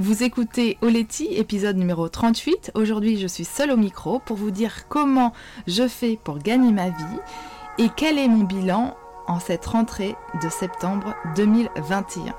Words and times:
Vous 0.00 0.22
écoutez 0.22 0.78
Oleti, 0.80 1.26
épisode 1.34 1.76
numéro 1.76 2.08
38. 2.08 2.70
Aujourd'hui, 2.76 3.18
je 3.18 3.26
suis 3.26 3.44
seule 3.44 3.72
au 3.72 3.76
micro 3.76 4.20
pour 4.20 4.36
vous 4.36 4.52
dire 4.52 4.86
comment 4.88 5.32
je 5.66 5.88
fais 5.88 6.16
pour 6.22 6.38
gagner 6.38 6.70
ma 6.70 6.88
vie 6.90 7.18
et 7.78 7.88
quel 7.96 8.16
est 8.16 8.28
mon 8.28 8.44
bilan 8.44 8.96
en 9.26 9.40
cette 9.40 9.66
rentrée 9.66 10.14
de 10.40 10.48
septembre 10.48 11.16
2021. 11.34 12.32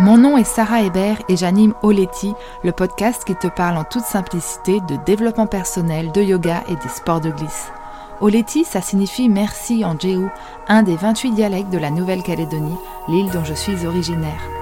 Mon 0.00 0.18
nom 0.18 0.36
est 0.36 0.44
Sarah 0.44 0.82
Hébert 0.82 1.22
et 1.30 1.36
j'anime 1.38 1.72
Oleti, 1.82 2.34
le 2.62 2.72
podcast 2.72 3.24
qui 3.24 3.34
te 3.34 3.46
parle 3.46 3.78
en 3.78 3.84
toute 3.84 4.04
simplicité 4.04 4.80
de 4.80 4.96
développement 5.06 5.46
personnel, 5.46 6.12
de 6.12 6.20
yoga 6.20 6.62
et 6.68 6.76
des 6.76 6.90
sports 6.90 7.22
de 7.22 7.30
glisse. 7.30 7.72
Oleti, 8.20 8.64
ça 8.64 8.82
signifie 8.82 9.30
merci 9.30 9.82
en 9.82 9.98
Jéhu, 9.98 10.28
un 10.68 10.82
des 10.82 10.96
28 10.96 11.30
dialectes 11.30 11.70
de 11.70 11.78
la 11.78 11.90
Nouvelle-Calédonie, 11.90 12.76
l'île 13.08 13.30
dont 13.30 13.44
je 13.44 13.54
suis 13.54 13.86
originaire. 13.86 14.61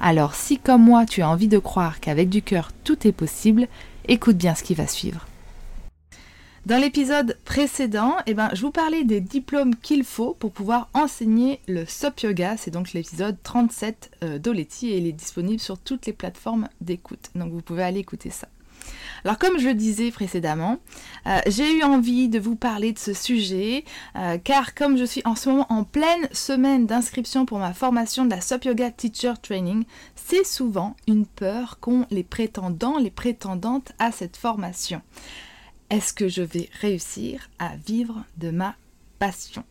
Alors 0.00 0.34
si 0.34 0.58
comme 0.58 0.82
moi 0.82 1.06
tu 1.06 1.22
as 1.22 1.28
envie 1.28 1.48
de 1.48 1.58
croire 1.58 2.00
qu'avec 2.00 2.28
du 2.28 2.42
cœur 2.42 2.70
tout 2.84 3.06
est 3.06 3.12
possible, 3.12 3.68
écoute 4.08 4.36
bien 4.36 4.54
ce 4.54 4.62
qui 4.62 4.74
va 4.74 4.86
suivre. 4.86 5.26
Dans 6.66 6.80
l'épisode 6.80 7.36
précédent, 7.44 8.16
eh 8.24 8.32
ben, 8.32 8.48
je 8.54 8.62
vous 8.62 8.70
parlais 8.70 9.04
des 9.04 9.20
diplômes 9.20 9.76
qu'il 9.76 10.02
faut 10.02 10.32
pour 10.32 10.50
pouvoir 10.50 10.88
enseigner 10.94 11.60
le 11.68 11.84
SOP 11.84 12.20
Yoga. 12.20 12.56
C'est 12.56 12.70
donc 12.70 12.94
l'épisode 12.94 13.36
37 13.42 14.12
euh, 14.22 14.38
d'Oleti 14.38 14.88
et 14.88 14.96
il 14.96 15.06
est 15.06 15.12
disponible 15.12 15.60
sur 15.60 15.78
toutes 15.78 16.06
les 16.06 16.14
plateformes 16.14 16.70
d'écoute. 16.80 17.30
Donc 17.34 17.52
vous 17.52 17.60
pouvez 17.60 17.82
aller 17.82 18.00
écouter 18.00 18.30
ça. 18.30 18.48
Alors 19.24 19.38
comme 19.38 19.58
je 19.58 19.68
le 19.68 19.74
disais 19.74 20.10
précédemment, 20.10 20.78
euh, 21.26 21.38
j'ai 21.46 21.78
eu 21.78 21.82
envie 21.82 22.28
de 22.28 22.38
vous 22.38 22.56
parler 22.56 22.92
de 22.92 22.98
ce 22.98 23.14
sujet 23.14 23.84
euh, 24.16 24.36
car 24.36 24.74
comme 24.74 24.98
je 24.98 25.04
suis 25.04 25.22
en 25.24 25.34
ce 25.34 25.48
moment 25.48 25.66
en 25.70 25.84
pleine 25.84 26.28
semaine 26.32 26.86
d'inscription 26.86 27.46
pour 27.46 27.58
ma 27.58 27.72
formation 27.72 28.26
de 28.26 28.30
la 28.30 28.42
SOP 28.42 28.66
Yoga 28.66 28.90
Teacher 28.90 29.32
Training, 29.40 29.84
c'est 30.14 30.44
souvent 30.44 30.94
une 31.08 31.24
peur 31.24 31.78
qu'ont 31.80 32.06
les 32.10 32.22
prétendants, 32.22 32.98
les 32.98 33.10
prétendantes 33.10 33.92
à 33.98 34.12
cette 34.12 34.36
formation. 34.36 35.00
Est-ce 35.88 36.12
que 36.12 36.28
je 36.28 36.42
vais 36.42 36.68
réussir 36.80 37.48
à 37.58 37.76
vivre 37.76 38.24
de 38.36 38.50
ma 38.50 38.74
passion? 39.18 39.64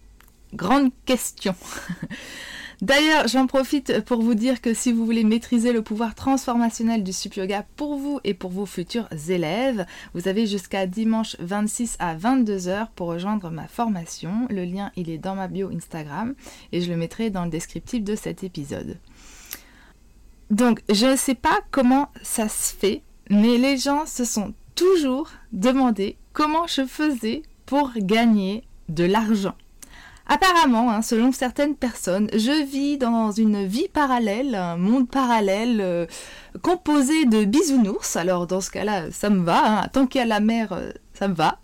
Grande 0.56 0.90
question. 1.06 1.56
D'ailleurs, 2.84 3.30
j'en 3.30 3.48
profite 3.48 4.02
pour 4.02 4.22
vous 4.22 4.34
dire 4.34 4.60
que 4.60 4.74
si 4.74 4.92
vous 4.92 5.06
voulez 5.06 5.24
maîtriser 5.24 5.72
le 5.72 5.82
pouvoir 5.82 6.16
transformationnel 6.16 7.02
du 7.02 7.14
sup 7.14 7.36
yoga 7.36 7.66
pour 7.78 7.96
vous 7.96 8.20
et 8.26 8.34
pour 8.34 8.52
vos 8.52 8.66
futurs 8.66 9.08
élèves, 9.30 9.86
vous 10.14 10.28
avez 10.28 10.46
jusqu'à 10.46 10.86
dimanche 10.86 11.38
26 11.40 11.96
à 12.00 12.14
22h 12.14 12.88
pour 12.94 13.08
rejoindre 13.08 13.50
ma 13.52 13.70
formation. 13.70 14.50
Le 14.50 14.66
lien, 14.66 14.92
il 14.98 15.10
est 15.10 15.18
dans 15.18 15.34
ma 15.34 15.48
bio 15.48 15.70
Instagram 15.70 16.36
et 16.74 16.82
je 16.82 16.92
le 16.92 16.98
mettrai 16.98 17.30
dans 17.30 17.46
le 17.46 17.50
descriptif 17.50 18.04
de 18.04 18.18
cet 18.18 18.44
épisode. 18.44 18.98
Donc, 20.50 20.82
je 20.90 21.06
ne 21.06 21.16
sais 21.16 21.36
pas 21.36 21.62
comment 21.72 22.10
ça 22.22 22.50
se 22.50 22.76
fait, 22.76 23.02
mais 23.30 23.58
les 23.58 23.78
gens 23.78 24.06
se 24.06 24.26
sont 24.26 24.54
toujours 24.76 25.32
demandé 25.54 26.18
comment 26.34 26.68
je 26.68 26.86
faisais 26.86 27.44
pour 27.66 27.94
gagner 27.96 28.66
de 28.90 29.06
l'argent. 29.06 29.56
Apparemment, 30.26 30.90
hein, 30.90 31.02
selon 31.02 31.34
certaines 31.34 31.76
personnes, 31.76 32.30
je 32.34 32.64
vis 32.64 32.98
dans 32.98 33.32
une 33.32 33.66
vie 33.66 33.90
parallèle, 33.90 34.56
un 34.56 34.78
monde 34.78 35.10
parallèle 35.10 35.82
euh, 35.82 36.06
composé 36.62 37.26
de 37.26 37.44
bisounours. 37.44 38.16
Alors 38.16 38.48
dans 38.48 38.62
ce 38.62 38.72
cas-là, 38.72 39.12
ça 39.12 39.30
me 39.30 39.44
va. 39.44 39.82
Hein. 39.82 39.88
Tant 39.92 40.08
qu'il 40.08 40.20
y 40.20 40.22
a 40.22 40.28
la 40.28 40.40
mer, 40.40 40.72
euh, 40.72 40.92
ça 41.14 41.28
me 41.28 41.34
va. 41.34 41.60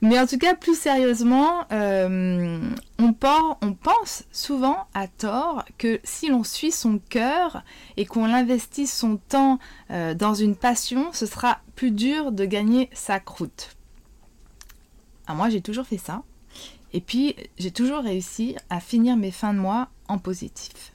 Mais 0.00 0.18
en 0.18 0.26
tout 0.26 0.36
cas, 0.36 0.56
plus 0.56 0.76
sérieusement, 0.76 1.64
euh, 1.70 2.60
on, 2.98 3.12
pense 3.12 4.24
souvent 4.32 4.88
à 4.94 5.06
tort 5.06 5.64
que 5.78 6.00
si 6.02 6.28
l'on 6.28 6.42
suit 6.42 6.72
son 6.72 6.98
cœur 6.98 7.62
et 7.96 8.04
qu'on 8.04 8.24
investit 8.24 8.88
son 8.88 9.16
temps 9.16 9.60
dans 10.16 10.34
une 10.34 10.56
passion, 10.56 11.10
ce 11.12 11.26
sera 11.26 11.58
plus 11.76 11.92
dur 11.92 12.32
de 12.32 12.44
gagner 12.44 12.90
sa 12.92 13.20
croûte. 13.20 13.76
Ah, 15.28 15.34
moi, 15.34 15.50
j'ai 15.50 15.60
toujours 15.60 15.86
fait 15.86 15.98
ça. 15.98 16.22
Et 16.92 17.00
puis, 17.00 17.36
j'ai 17.58 17.70
toujours 17.70 18.02
réussi 18.02 18.56
à 18.70 18.80
finir 18.80 19.16
mes 19.16 19.30
fins 19.30 19.54
de 19.54 19.58
mois 19.58 19.88
en 20.08 20.18
positif. 20.18 20.92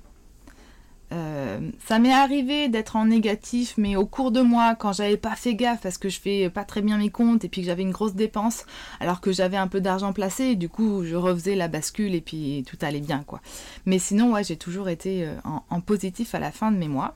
Euh, 1.13 1.59
ça 1.85 1.99
m'est 1.99 2.13
arrivé 2.13 2.67
d'être 2.67 2.97
en 2.97 3.05
négatif, 3.05 3.75
mais 3.77 3.95
au 3.95 4.05
cours 4.05 4.31
de 4.31 4.41
mois, 4.41 4.75
quand 4.75 4.91
j'avais 4.91 5.15
pas 5.15 5.35
fait 5.35 5.55
gaffe 5.55 5.81
parce 5.81 5.97
que 5.97 6.09
je 6.09 6.19
fais 6.19 6.49
pas 6.49 6.65
très 6.65 6.81
bien 6.81 6.97
mes 6.97 7.09
comptes 7.09 7.45
et 7.45 7.49
puis 7.49 7.61
que 7.61 7.67
j'avais 7.67 7.83
une 7.83 7.91
grosse 7.91 8.13
dépense, 8.13 8.65
alors 8.99 9.21
que 9.21 9.31
j'avais 9.31 9.57
un 9.57 9.67
peu 9.67 9.79
d'argent 9.79 10.11
placé, 10.11 10.55
du 10.55 10.67
coup 10.67 11.05
je 11.05 11.15
refaisais 11.15 11.55
la 11.55 11.69
bascule 11.69 12.13
et 12.13 12.21
puis 12.21 12.65
tout 12.67 12.77
allait 12.81 12.99
bien 12.99 13.23
quoi. 13.25 13.39
Mais 13.85 13.99
sinon, 13.99 14.33
ouais, 14.33 14.43
j'ai 14.43 14.57
toujours 14.57 14.89
été 14.89 15.25
euh, 15.25 15.35
en, 15.69 15.79
positif 15.79 16.35
à 16.35 16.39
la 16.39 16.51
fin 16.51 16.71
de 16.71 16.77
mes 16.77 16.89
mois. 16.89 17.15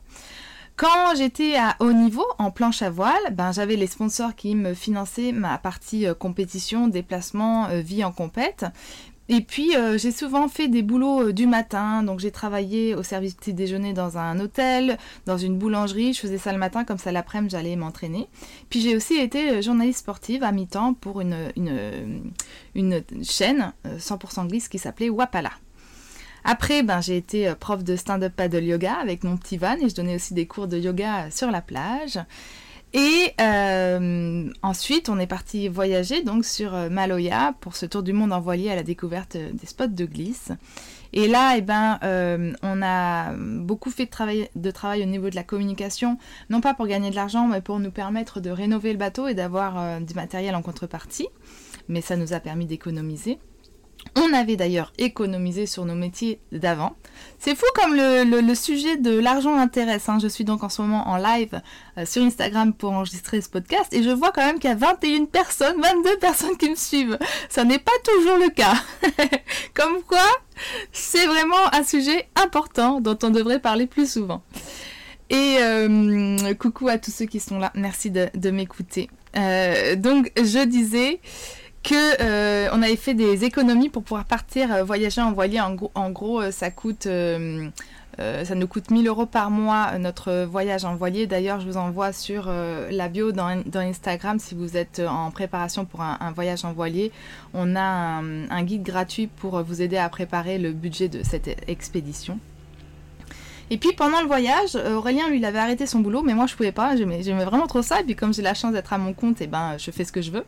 Quand 0.76 1.16
j'étais 1.16 1.56
à 1.58 1.76
haut 1.80 1.94
niveau, 1.94 2.26
en 2.40 2.50
planche 2.50 2.82
à 2.82 2.90
voile, 2.90 3.22
ben, 3.34 3.52
j'avais 3.52 3.76
les 3.76 3.88
sponsors 3.88 4.36
qui 4.36 4.56
me 4.56 4.74
finançaient 4.74 5.32
ma 5.32 5.58
partie 5.58 6.08
euh, 6.08 6.14
compétition, 6.14 6.88
déplacement, 6.88 7.68
euh, 7.68 7.82
vie 7.82 8.04
en 8.04 8.12
compète. 8.12 8.66
Et 9.30 9.42
puis 9.42 9.76
euh, 9.76 9.98
j'ai 9.98 10.12
souvent 10.12 10.50
fait 10.50 10.68
des 10.68 10.82
boulots 10.82 11.32
du 11.32 11.48
matin, 11.48 12.04
donc 12.04 12.20
j'ai 12.20 12.32
travaillé 12.32 12.96
au 12.96 13.04
service 13.04 13.36
petit 13.36 13.54
déjeuner 13.54 13.94
dans 13.94 14.18
un 14.18 14.40
hôtel, 14.40 14.98
dans 15.26 15.38
une 15.38 15.58
boulangerie, 15.58 16.14
je 16.14 16.20
faisais 16.20 16.38
ça 16.38 16.52
le 16.52 16.58
matin, 16.58 16.84
comme 16.84 16.98
ça 16.98 17.12
l'après-midi 17.12 17.52
j'allais 17.52 17.76
m'entraîner. 17.76 18.28
Puis 18.70 18.82
j'ai 18.82 18.96
aussi 18.96 19.16
été 19.16 19.62
journaliste 19.62 20.00
sportive 20.00 20.44
à 20.44 20.52
mi-temps 20.52 20.96
pour 20.96 21.22
une, 21.22 21.38
une, 21.56 22.02
une 22.76 23.04
chaîne 23.24 23.72
100% 23.86 24.48
glisse 24.48 24.68
qui 24.68 24.80
s'appelait 24.80 25.10
Wapala. 25.10 25.52
Après, 26.44 26.84
ben, 26.84 27.02
j'ai 27.02 27.18
été 27.18 27.48
euh, 27.48 27.56
prof 27.56 27.84
de 27.84 27.96
stand-up 27.96 28.34
paddle 28.36 28.64
yoga 28.64 28.96
avec 28.96 29.24
mon 29.24 29.38
petit 29.38 29.58
van 29.58 29.76
et 29.76 29.90
je 29.90 29.96
donnais 29.96 30.16
aussi 30.16 30.34
des 30.34 30.48
cours 30.48 30.68
de 30.68 30.78
yoga 30.78 31.30
sur 31.30 31.52
la 31.52 31.62
plage. 31.62 32.20
Et 32.94 33.34
euh, 33.40 34.52
ensuite, 34.64 35.08
on 35.08 35.18
est 35.18 35.28
parti 35.28 35.70
voyager 35.70 36.24
donc 36.24 36.44
sur 36.44 36.76
euh, 36.76 36.90
Maloya 36.90 37.54
pour 37.62 37.78
ce 37.78 37.86
tour 37.86 38.04
du 38.04 38.12
monde 38.12 38.34
en 38.34 38.42
voilier 38.42 38.70
à 38.70 38.76
la 38.76 38.84
découverte 38.84 39.38
des 39.38 39.66
spots 39.66 39.88
de 39.88 40.06
glisse. 40.06 40.52
Et 41.14 41.28
là, 41.28 41.56
eh 41.58 41.62
ben, 41.62 42.00
on 42.64 42.82
a 42.82 43.34
beaucoup 43.34 43.90
fait 43.90 44.06
de 44.06 44.10
travail, 44.10 44.50
de 44.56 44.72
travail 44.72 45.04
au 45.04 45.06
niveau 45.06 45.30
de 45.30 45.36
la 45.36 45.44
communication, 45.44 46.18
non 46.50 46.62
pas 46.62 46.74
pour 46.74 46.88
gagner 46.88 47.10
de 47.10 47.16
l'argent, 47.16 47.48
mais 47.48 47.60
pour 47.60 47.80
nous 47.80 47.92
permettre 47.92 48.40
de 48.40 48.50
rénover 48.50 48.94
le 48.94 48.98
bateau 48.98 49.28
et 49.28 49.34
d'avoir 49.34 50.00
du 50.00 50.14
matériel 50.14 50.56
en 50.56 50.62
contrepartie. 50.62 51.28
Mais 51.90 52.00
ça 52.00 52.16
nous 52.16 52.32
a 52.32 52.40
permis 52.40 52.66
d'économiser. 52.66 53.40
On 54.16 54.34
avait 54.34 54.58
d'ailleurs 54.58 54.92
économisé 54.98 55.66
sur 55.66 55.86
nos 55.86 55.96
métiers 55.96 56.40
d'avant. 56.52 56.98
C'est 57.40 57.56
fou 57.56 57.66
comme 57.76 57.96
le, 57.96 58.56
sujet 58.56 58.98
de 58.98 59.18
l'argent 59.18 59.56
intéresse. 59.56 60.10
Hein. 60.10 60.20
Je 60.22 60.28
suis 60.28 60.44
donc 60.44 60.64
en 60.64 60.70
ce 60.70 60.82
moment 60.82 61.08
en 61.08 61.16
live 61.16 61.62
euh, 61.98 62.06
sur 62.06 62.22
Instagram 62.22 62.74
pour 62.74 62.92
enregistrer 62.92 63.40
ce 63.40 63.48
podcast 63.48 63.94
et 63.94 64.04
je 64.04 64.10
vois 64.10 64.32
quand 64.32 64.46
même 64.46 64.60
qu'il 64.60 64.70
y 64.70 64.74
a 64.74 64.76
21 64.76 65.26
personnes, 65.26 65.82
22 65.82 66.18
personnes 66.18 66.58
qui 66.58 66.70
me 66.70 66.76
suivent. 66.76 67.18
Ça 67.50 67.64
n'est 67.64 67.80
pas 67.80 67.92
toujours 68.04 68.38
le 68.38 68.50
cas. 68.50 68.74
comme 69.74 70.02
quoi, 70.04 70.28
c'est 70.92 71.26
vraiment 71.26 71.74
un 71.74 71.84
sujet 71.84 72.28
important 72.36 73.00
dont 73.00 73.18
on 73.24 73.30
devrait 73.30 73.60
parler 73.60 73.88
plus 73.88 74.12
souvent. 74.12 74.44
Et 75.30 75.58
euh, 75.62 76.54
coucou 76.56 76.90
à 76.90 76.98
tous 76.98 77.12
ceux 77.12 77.26
qui 77.26 77.40
sont 77.40 77.58
là. 77.58 77.72
Merci 77.76 78.12
de, 78.12 78.52
m'écouter. 78.52 79.10
Euh, 79.38 79.96
donc, 79.96 80.30
je 80.36 80.66
disais 80.66 81.22
que 81.84 82.22
euh, 82.22 82.70
on 82.74 82.82
avait 82.82 82.96
fait 82.96 83.14
des 83.14 83.44
économies 83.44 83.90
pour 83.90 84.04
pouvoir 84.04 84.26
partir 84.26 84.72
euh, 84.72 84.84
voyager 84.84 85.22
en 85.22 85.32
voilier. 85.32 85.60
En 85.60 86.10
gros, 86.10 86.42
euh, 86.42 86.52
ça 86.52 86.70
coûte, 86.70 87.08
ça 87.08 88.56
nous 88.56 88.68
coûte 88.68 88.92
1000 88.92 89.08
euros 89.08 89.26
par 89.26 89.50
mois 89.50 89.98
notre 89.98 90.44
voyage 90.44 90.86
en 90.86 90.96
voilier. 90.96 91.28
D'ailleurs, 91.28 91.60
je 91.60 91.68
vous 91.68 91.78
envoie 91.78 92.14
sur 92.14 92.50
la 92.50 93.10
bio 93.10 93.32
dans, 93.32 93.48
Instagram 93.74 94.38
si 94.38 94.54
vous 94.54 94.78
êtes 94.78 95.00
en 95.00 95.32
préparation 95.32 95.86
pour 95.86 96.02
un, 96.02 96.32
voyage 96.36 96.66
en 96.66 96.74
voilier. 96.74 97.12
On 97.54 97.76
a 97.76 97.82
un, 97.82 98.64
guide 98.64 98.84
gratuit 98.84 99.28
pour 99.28 99.62
vous 99.64 99.82
aider 99.82 99.98
à 99.98 100.08
préparer 100.10 100.60
le 100.60 100.72
budget 100.72 101.08
de 101.08 101.24
cette 101.24 101.50
expédition. 101.68 102.40
Et 103.70 103.78
puis 103.78 103.92
pendant 103.96 104.20
le 104.22 104.28
voyage, 104.28 104.76
euh, 104.76 104.96
Aurélien 104.96 105.30
lui 105.30 105.44
avait 105.46 105.60
arrêté 105.60 105.86
son 105.86 106.00
boulot, 106.00 106.24
mais 106.24 106.34
moi 106.34 106.46
je 106.46 106.56
pouvais 106.56 106.72
pas, 106.72 106.96
j'aimais 106.96 107.46
vraiment 107.46 107.68
trop 107.68 107.82
ça. 107.82 108.02
Et 108.02 108.04
puis 108.04 108.16
comme 108.16 108.34
j'ai 108.34 108.42
la 108.42 108.54
chance 108.54 108.74
d'être 108.74 108.94
à 108.94 108.98
mon 108.98 109.14
compte, 109.14 109.42
et 109.42 109.46
eh 109.46 109.48
ben 109.48 109.78
je 109.78 109.92
fais 109.92 110.04
ce 110.04 110.12
que 110.12 110.22
je 110.22 110.32
veux. 110.32 110.46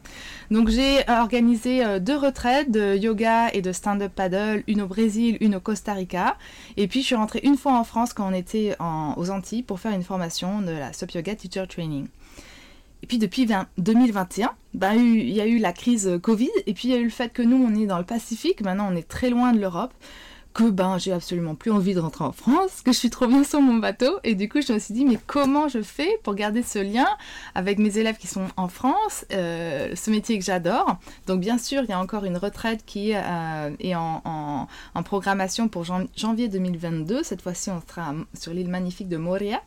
Donc 0.52 0.70
j'ai 0.70 1.04
organisé 1.08 1.86
euh, 1.86 2.00
deux 2.00 2.18
retraites 2.18 2.72
de 2.72 2.96
yoga 2.96 3.50
et 3.54 3.62
de 3.62 3.72
stand-up 3.72 4.12
paddle, 4.14 4.64
une 4.68 4.82
au 4.82 4.88
Brésil, 4.88 5.38
une 5.40 5.56
au 5.56 5.60
Costa 5.60 5.94
Rica. 5.94 6.38
Et 6.78 6.88
puis 6.88 7.02
je 7.02 7.08
suis 7.08 7.16
rentrée 7.16 7.42
une 7.44 7.58
fois 7.58 7.74
en 7.74 7.84
France 7.84 8.14
quand 8.14 8.28
on 8.28 8.34
était 8.34 8.76
aux 9.18 9.30
Antilles 9.30 9.64
pour 9.64 9.80
faire 9.80 9.94
une 9.94 10.04
formation 10.04 10.62
de 10.62 10.72
la 10.72 10.92
SOP 10.94 11.12
Yoga 11.12 11.36
Teacher 11.36 11.66
Training. 11.68 12.08
Et 13.04 13.06
puis 13.06 13.18
depuis 13.18 13.46
2021, 13.78 14.52
bah, 14.74 14.96
il 14.96 15.30
y 15.30 15.42
a 15.42 15.46
eu 15.46 15.58
la 15.58 15.74
crise 15.74 16.20
Covid, 16.22 16.50
et 16.66 16.74
puis 16.74 16.88
il 16.88 16.92
y 16.92 16.94
a 16.94 16.98
eu 16.98 17.04
le 17.04 17.10
fait 17.10 17.34
que 17.34 17.42
nous, 17.42 17.58
on 17.58 17.76
est 17.76 17.86
dans 17.86 17.98
le 17.98 18.06
Pacifique, 18.06 18.62
maintenant 18.62 18.88
on 18.90 18.96
est 18.96 19.08
très 19.08 19.30
loin 19.30 19.52
de 19.52 19.60
l'Europe 19.60 19.94
que 20.54 20.70
ben 20.70 20.98
j'ai 21.00 21.12
absolument 21.12 21.56
plus 21.56 21.72
envie 21.72 21.96
de 21.96 22.00
rentrer 22.00 22.24
en 22.24 22.32
France, 22.32 22.82
que 22.84 22.92
je 22.92 22.98
suis 22.98 23.10
trop 23.10 23.26
bien 23.26 23.44
sur 23.44 23.60
mon 23.60 23.76
bateau 23.76 24.20
et 24.24 24.36
du 24.36 24.48
coup 24.48 24.62
je 24.62 24.72
me 24.72 24.80
suis 24.80 24.94
dit 24.94 25.04
mais 25.04 25.18
comment 25.26 25.68
je 25.68 25.82
fais 25.82 26.20
pour 26.22 26.36
garder 26.36 26.62
ce 26.62 26.78
lien 26.80 27.08
avec 27.56 27.80
mes 27.80 27.98
élèves 27.98 28.18
qui 28.18 28.28
sont 28.28 28.48
en 28.56 28.68
France, 28.68 29.26
euh, 29.34 29.96
ce 29.96 30.12
métier 30.12 30.38
que 30.38 30.46
j'adore? 30.46 30.98
Donc 31.26 31.40
bien 31.40 31.58
sûr 31.58 31.82
il 31.84 31.90
y 31.90 31.94
a 31.94 32.00
encore 32.00 32.26
une 32.26 32.38
retraite 32.38 32.84
qui 32.86 33.14
euh, 33.16 33.72
est 33.80 33.96
en, 33.96 34.68
programmation 35.06 35.68
pour 35.68 35.84
janvier 35.84 36.48
2022. 36.48 37.24
Cette 37.24 37.42
fois-ci 37.42 37.70
on 37.72 37.82
sera 37.82 38.14
sur 38.40 38.54
l'île 38.54 38.70
magnifique 38.70 39.10
de 39.10 39.18
Moria 39.18 39.62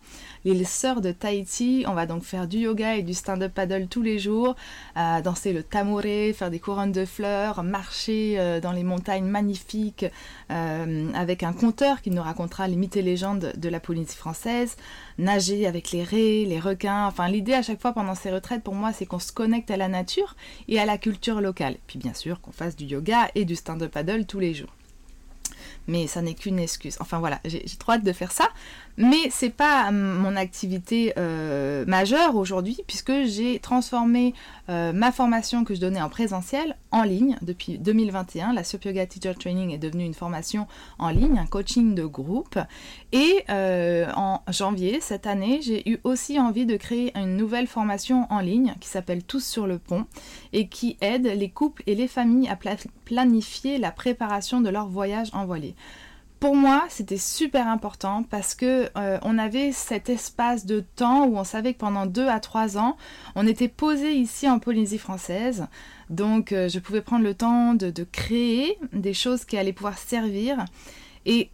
l'île 0.45 0.67
sœur 0.67 1.01
de 1.01 1.11
Tahiti. 1.11 1.85
On 1.89 1.95
va 1.95 2.07
donc 2.07 2.23
faire 2.23 2.47
du 2.47 2.59
yoga 2.59 2.95
et 2.95 3.03
du 3.03 3.15
stand-up 3.15 3.53
paddle 3.53 3.89
tous 3.89 4.03
les 4.03 4.19
jours, 4.21 4.55
euh, 4.97 5.21
danser 5.21 5.53
le 5.53 5.65
tamoré, 5.65 6.33
faire 6.33 6.51
des 6.51 6.61
couronnes 6.61 6.93
de 6.93 7.05
fleurs, 7.05 7.65
marcher 7.65 8.61
dans 8.63 8.73
les 8.73 8.85
montagnes 8.85 9.25
magnifiques 9.27 10.07
avec 11.15 11.43
un 11.43 11.53
conteur 11.53 12.03
qui 12.03 12.11
nous 12.11 12.23
racontera 12.23 12.69
les 12.69 12.77
mythes 12.77 12.97
et 12.97 13.03
légendes 13.03 13.53
de 13.57 13.69
la 13.69 13.81
Polynésie 13.81 14.17
française, 14.17 14.77
nager 15.19 15.67
avec 15.67 15.91
les 15.93 16.03
raies, 16.03 16.45
les 16.47 16.61
requins. 16.61 17.07
Enfin, 17.07 17.29
l'idée 17.29 17.55
à 17.55 17.63
chaque 17.63 17.81
fois 17.81 17.93
pendant 17.93 18.15
ces 18.15 18.31
retraites 18.31 18.63
pour 18.63 18.75
moi, 18.75 18.93
c'est 18.93 19.07
qu'on 19.07 19.19
se 19.19 19.33
connecte 19.33 19.71
à 19.71 19.77
la 19.77 19.89
nature 19.89 20.37
et 20.69 20.79
à 20.79 20.87
la 20.87 20.99
culture 20.99 21.41
locale. 21.41 21.77
Puis 21.87 21.99
bien 21.99 22.15
sûr 22.15 22.41
qu'on 22.41 22.53
fasse 22.53 22.77
du 22.77 22.85
yoga 22.85 23.29
et 23.35 23.45
du 23.45 23.57
stand-up 23.57 23.93
paddle 23.93 24.27
tous 24.27 24.41
les 24.41 24.55
jours 24.55 24.71
mais 25.87 26.07
ça 26.07 26.23
n'est 26.23 26.35
qu'une 26.35 26.59
excuse. 26.59 26.97
Enfin 27.01 27.19
voilà, 27.19 27.41
j'ai 27.45 27.63
trop 27.79 27.93
hâte 27.93 28.05
de 28.05 28.13
faire 28.13 28.33
ça. 28.33 28.49
Mais 28.99 29.29
c'est 29.31 29.51
pas 29.51 29.91
mon 29.91 30.37
activité 30.37 31.13
euh, 31.19 31.85
majeure 31.87 32.35
aujourd'hui 32.35 32.79
puisque 32.87 33.13
j'ai 33.25 33.59
transformé 33.59 34.33
euh, 34.71 34.93
ma 34.95 35.13
formation 35.13 35.65
que 35.65 35.75
je 35.75 35.81
donnais 35.81 36.01
en 36.01 36.09
présentiel 36.09 36.77
en 36.93 37.03
ligne 37.03 37.37
depuis 37.43 37.77
2021. 37.79 38.55
La 38.55 38.63
Yoga 38.85 39.07
Teacher 39.07 39.35
Training 39.35 39.71
est 39.71 39.79
devenue 39.79 40.05
une 40.05 40.15
formation 40.15 40.67
en 40.99 41.11
ligne, 41.11 41.39
un 41.39 41.47
coaching 41.47 41.95
de 41.95 42.07
groupe. 42.07 42.59
Et 43.13 43.45
euh, 43.51 44.11
en 44.17 44.43
janvier 44.49 45.01
cette 45.01 45.27
année, 45.27 45.61
j'ai 45.63 45.89
eu 45.89 45.99
aussi 46.05 46.41
envie 46.41 46.67
de 46.67 46.77
créer 46.77 47.17
une 47.17 47.37
nouvelle 47.37 47.67
formation 47.67 48.27
en 48.31 48.41
ligne 48.41 48.75
qui 48.81 48.89
s'appelle 48.89 49.23
Tous 49.23 49.45
sur 49.45 49.67
le 49.67 49.79
pont 49.79 50.07
et 50.53 50.69
qui 50.69 50.97
aide 51.01 51.27
les 51.27 51.51
couples 51.51 51.83
et 51.87 51.95
les 51.95 52.09
familles 52.09 52.49
à 52.49 52.59
planifier 53.05 53.79
la 53.79 53.93
préparation 53.93 54.61
de 54.61 54.69
leur 54.69 54.89
voyage 54.89 55.29
en 55.33 55.47
voilier 55.47 55.75
pour 56.41 56.55
moi, 56.55 56.85
c'était 56.89 57.17
super 57.17 57.67
important 57.67 58.23
parce 58.23 58.55
que 58.55 58.91
euh, 58.97 59.19
on 59.23 59.39
avait 59.39 59.73
cet 59.73 60.11
espace 60.11 60.67
de 60.67 60.81
temps 60.81 61.27
où 61.27 61.39
on 61.39 61.45
savait 61.45 61.73
que 61.73 61.79
pendant 61.79 62.07
deux 62.07 62.29
à 62.29 62.41
trois 62.41 62.77
ans, 62.77 62.97
on 63.35 63.47
était 63.47 63.69
posé 63.69 64.15
ici 64.15 64.49
en 64.49 64.59
Polynésie 64.59 64.99
française. 64.99 65.67
Donc, 66.11 66.53
euh, 66.53 66.69
je 66.69 66.79
pouvais 66.79 67.01
prendre 67.01 67.25
le 67.25 67.35
temps 67.35 67.75
de, 67.75 67.91
créer 68.05 68.79
des 68.93 69.15
choses 69.15 69.45
qui 69.45 69.57
allaient 69.57 69.73
pouvoir 69.73 69.99
servir. 69.99 70.65
Et 71.25 71.51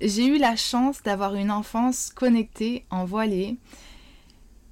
j'ai 0.00 0.26
eu 0.26 0.38
la 0.38 0.56
chance 0.56 1.02
d'avoir 1.02 1.34
une 1.34 1.50
enfance 1.50 2.10
connectée 2.14 2.84
en 2.90 3.04
voilée 3.04 3.56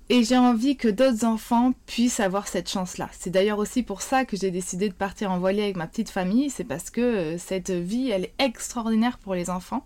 et 0.08 0.23
j'ai 0.23 0.38
envie 0.38 0.76
que 0.76 0.87
d'autres 0.87 1.25
enfants 1.25 1.73
puissent 1.87 2.20
avoir 2.20 2.47
cette 2.47 2.70
chance-là. 2.70 3.08
C'est 3.12 3.31
d'ailleurs 3.31 3.58
aussi 3.58 3.82
pour 3.82 4.03
ça 4.03 4.25
que 4.25 4.37
j'ai 4.37 4.53
décidé 4.53 4.88
de 4.88 4.94
partir 4.94 5.32
en 5.32 5.38
voilier 5.41 5.64
avec 5.64 5.76
ma 5.76 5.88
petite 5.88 6.11
famille. 6.11 6.49
C'est 6.49 6.64
parce 6.64 6.91
que 6.91 7.00
euh, 7.00 7.38
cette 7.38 7.70
vie, 7.70 8.11
elle 8.11 8.25
est 8.25 8.35
extraordinaire 8.38 9.19
pour 9.19 9.35
les 9.35 9.50
enfants. 9.50 9.85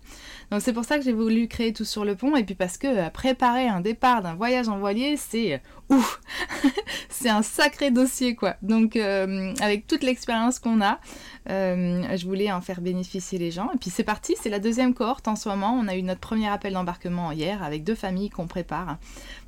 Donc 0.51 0.61
c'est 0.61 0.73
pour 0.73 0.85
ça 0.85 0.99
que 0.99 1.03
j'ai 1.03 1.11
voulu 1.11 1.47
créer 1.47 1.73
tout 1.73 1.85
sur 1.85 2.05
le 2.05 2.15
pont. 2.15 2.35
Et 2.35 2.43
puis 2.43 2.53
parce 2.53 2.77
que 2.77 2.85
euh, 2.85 3.09
préparer 3.09 3.67
un 3.67 3.81
départ 3.81 4.21
d'un 4.21 4.35
voyage 4.35 4.69
en 4.69 4.77
voilier, 4.77 5.17
c'est 5.17 5.55
euh, 5.55 5.95
ouf, 5.95 6.21
c'est 7.09 7.29
un 7.29 7.41
sacré 7.41 7.89
dossier 7.89 8.35
quoi. 8.35 8.57
Donc 8.61 8.95
avec 8.95 9.87
toute 9.87 10.03
l'expérience 10.03 10.59
qu'on 10.59 10.81
a, 10.81 10.99
je 11.47 12.25
voulais 12.25 12.51
en 12.51 12.61
faire 12.61 12.81
bénéficier 12.81 13.39
les 13.39 13.51
gens. 13.51 13.69
Et 13.73 13.77
puis 13.77 13.89
c'est 13.89 14.03
parti, 14.03 14.35
c'est 14.39 14.49
la 14.49 14.59
deuxième 14.59 14.93
cohorte 14.93 15.27
en 15.27 15.35
ce 15.35 15.49
moment. 15.49 15.73
On 15.73 15.87
a 15.87 15.95
eu 15.95 16.03
notre 16.03 16.21
premier 16.21 16.47
appel 16.47 16.73
d'embarquement 16.73 17.31
hier 17.31 17.63
avec 17.63 17.83
deux 17.83 17.95
familles 17.95 18.29
qu'on 18.29 18.47
prépare 18.47 18.97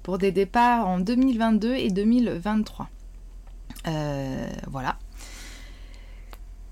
pour 0.04 0.18
des 0.18 0.32
départs 0.32 0.88
en 0.88 1.00
2022 1.00 1.76
et 1.76 1.90
2023. 1.90 2.90
Euh, 3.88 4.48
voilà. 4.68 4.98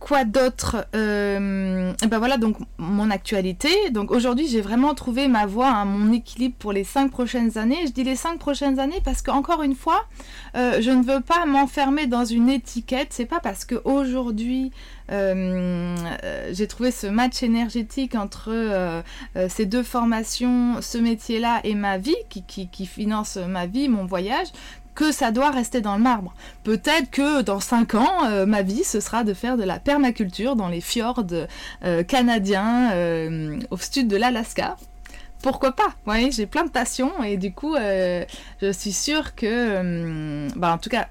Quoi 0.01 0.25
d'autre 0.25 0.87
euh, 0.95 1.93
Ben 2.09 2.17
voilà 2.17 2.37
donc 2.37 2.57
mon 2.79 3.11
actualité. 3.11 3.69
Donc 3.91 4.09
aujourd'hui 4.09 4.47
j'ai 4.47 4.59
vraiment 4.59 4.95
trouvé 4.95 5.27
ma 5.27 5.45
voie, 5.45 5.69
hein, 5.69 5.85
mon 5.85 6.11
équilibre 6.11 6.55
pour 6.57 6.73
les 6.73 6.83
cinq 6.83 7.11
prochaines 7.11 7.55
années. 7.59 7.77
Je 7.85 7.91
dis 7.91 8.03
les 8.03 8.15
cinq 8.15 8.39
prochaines 8.39 8.79
années 8.79 8.99
parce 9.05 9.21
qu'encore 9.21 9.61
une 9.61 9.75
fois, 9.75 10.05
euh, 10.57 10.81
je 10.81 10.89
ne 10.89 11.03
veux 11.03 11.21
pas 11.21 11.45
m'enfermer 11.45 12.07
dans 12.07 12.25
une 12.25 12.49
étiquette. 12.49 13.09
C'est 13.11 13.27
pas 13.27 13.39
parce 13.39 13.63
que 13.63 13.75
aujourd'hui 13.85 14.71
euh, 15.11 15.95
j'ai 16.51 16.65
trouvé 16.65 16.89
ce 16.89 17.05
match 17.05 17.43
énergétique 17.43 18.15
entre 18.15 19.03
ces 19.49 19.67
deux 19.67 19.83
formations, 19.83 20.81
ce 20.81 20.97
métier-là 20.97 21.61
et 21.63 21.75
ma 21.75 21.99
vie 21.99 22.15
qui, 22.27 22.85
finance 22.87 23.37
ma 23.37 23.67
vie, 23.67 23.87
mon 23.87 24.05
voyage, 24.05 24.47
que 24.95 25.11
ça 25.11 25.31
doit 25.31 25.51
rester 25.51 25.81
dans 25.81 25.95
le 25.95 26.01
marbre. 26.01 26.33
Peut-être 26.63 27.09
que 27.09 27.41
dans 27.41 27.59
5 27.59 27.95
ans, 27.95 28.25
euh, 28.25 28.45
ma 28.45 28.61
vie, 28.61 28.83
ce 28.83 28.99
sera 28.99 29.23
de 29.23 29.33
faire 29.33 29.57
de 29.57 29.63
la 29.63 29.79
permaculture 29.79 30.55
dans 30.55 30.67
les 30.67 30.81
fjords 30.81 31.25
euh, 31.83 32.03
canadiens 32.03 32.91
euh, 32.93 33.59
au 33.69 33.77
sud 33.77 34.07
de 34.07 34.17
l'Alaska. 34.17 34.77
Pourquoi 35.41 35.71
pas 35.71 35.87
Vous 35.87 36.05
voyez, 36.05 36.31
j'ai 36.31 36.45
plein 36.45 36.65
de 36.65 36.69
passions 36.69 37.23
et 37.23 37.35
du 37.35 37.51
coup, 37.51 37.75
je 37.75 38.71
suis 38.71 38.91
sûre 38.91 39.33
que, 39.33 40.47
bah, 40.55 40.71
en 40.71 40.77
tout 40.77 40.89
cas, 40.89 41.07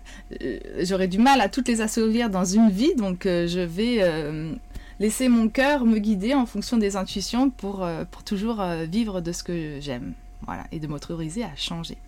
j'aurais 0.79 1.09
du 1.09 1.19
mal 1.19 1.41
à 1.41 1.49
toutes 1.49 1.67
les 1.67 1.81
assouvir 1.81 2.31
dans 2.31 2.45
une 2.45 2.71
vie, 2.71 2.95
donc 2.95 3.23
je 3.25 3.59
vais 3.59 4.09
laisser 5.01 5.29
mon 5.29 5.49
cœur 5.49 5.85
me 5.85 5.99
guider 5.99 6.33
en 6.33 6.47
fonction 6.47 6.77
des 6.77 6.95
intuitions 6.95 7.51
pour, 7.51 7.85
pour 8.13 8.23
toujours 8.23 8.65
vivre 8.89 9.21
de 9.21 9.33
ce 9.33 9.43
que 9.43 9.81
j'aime. 9.81 10.13
Voilà, 10.47 10.63
et 10.71 10.79
de 10.79 10.87
m'autoriser 10.87 11.43
à 11.43 11.57
changer. 11.57 11.99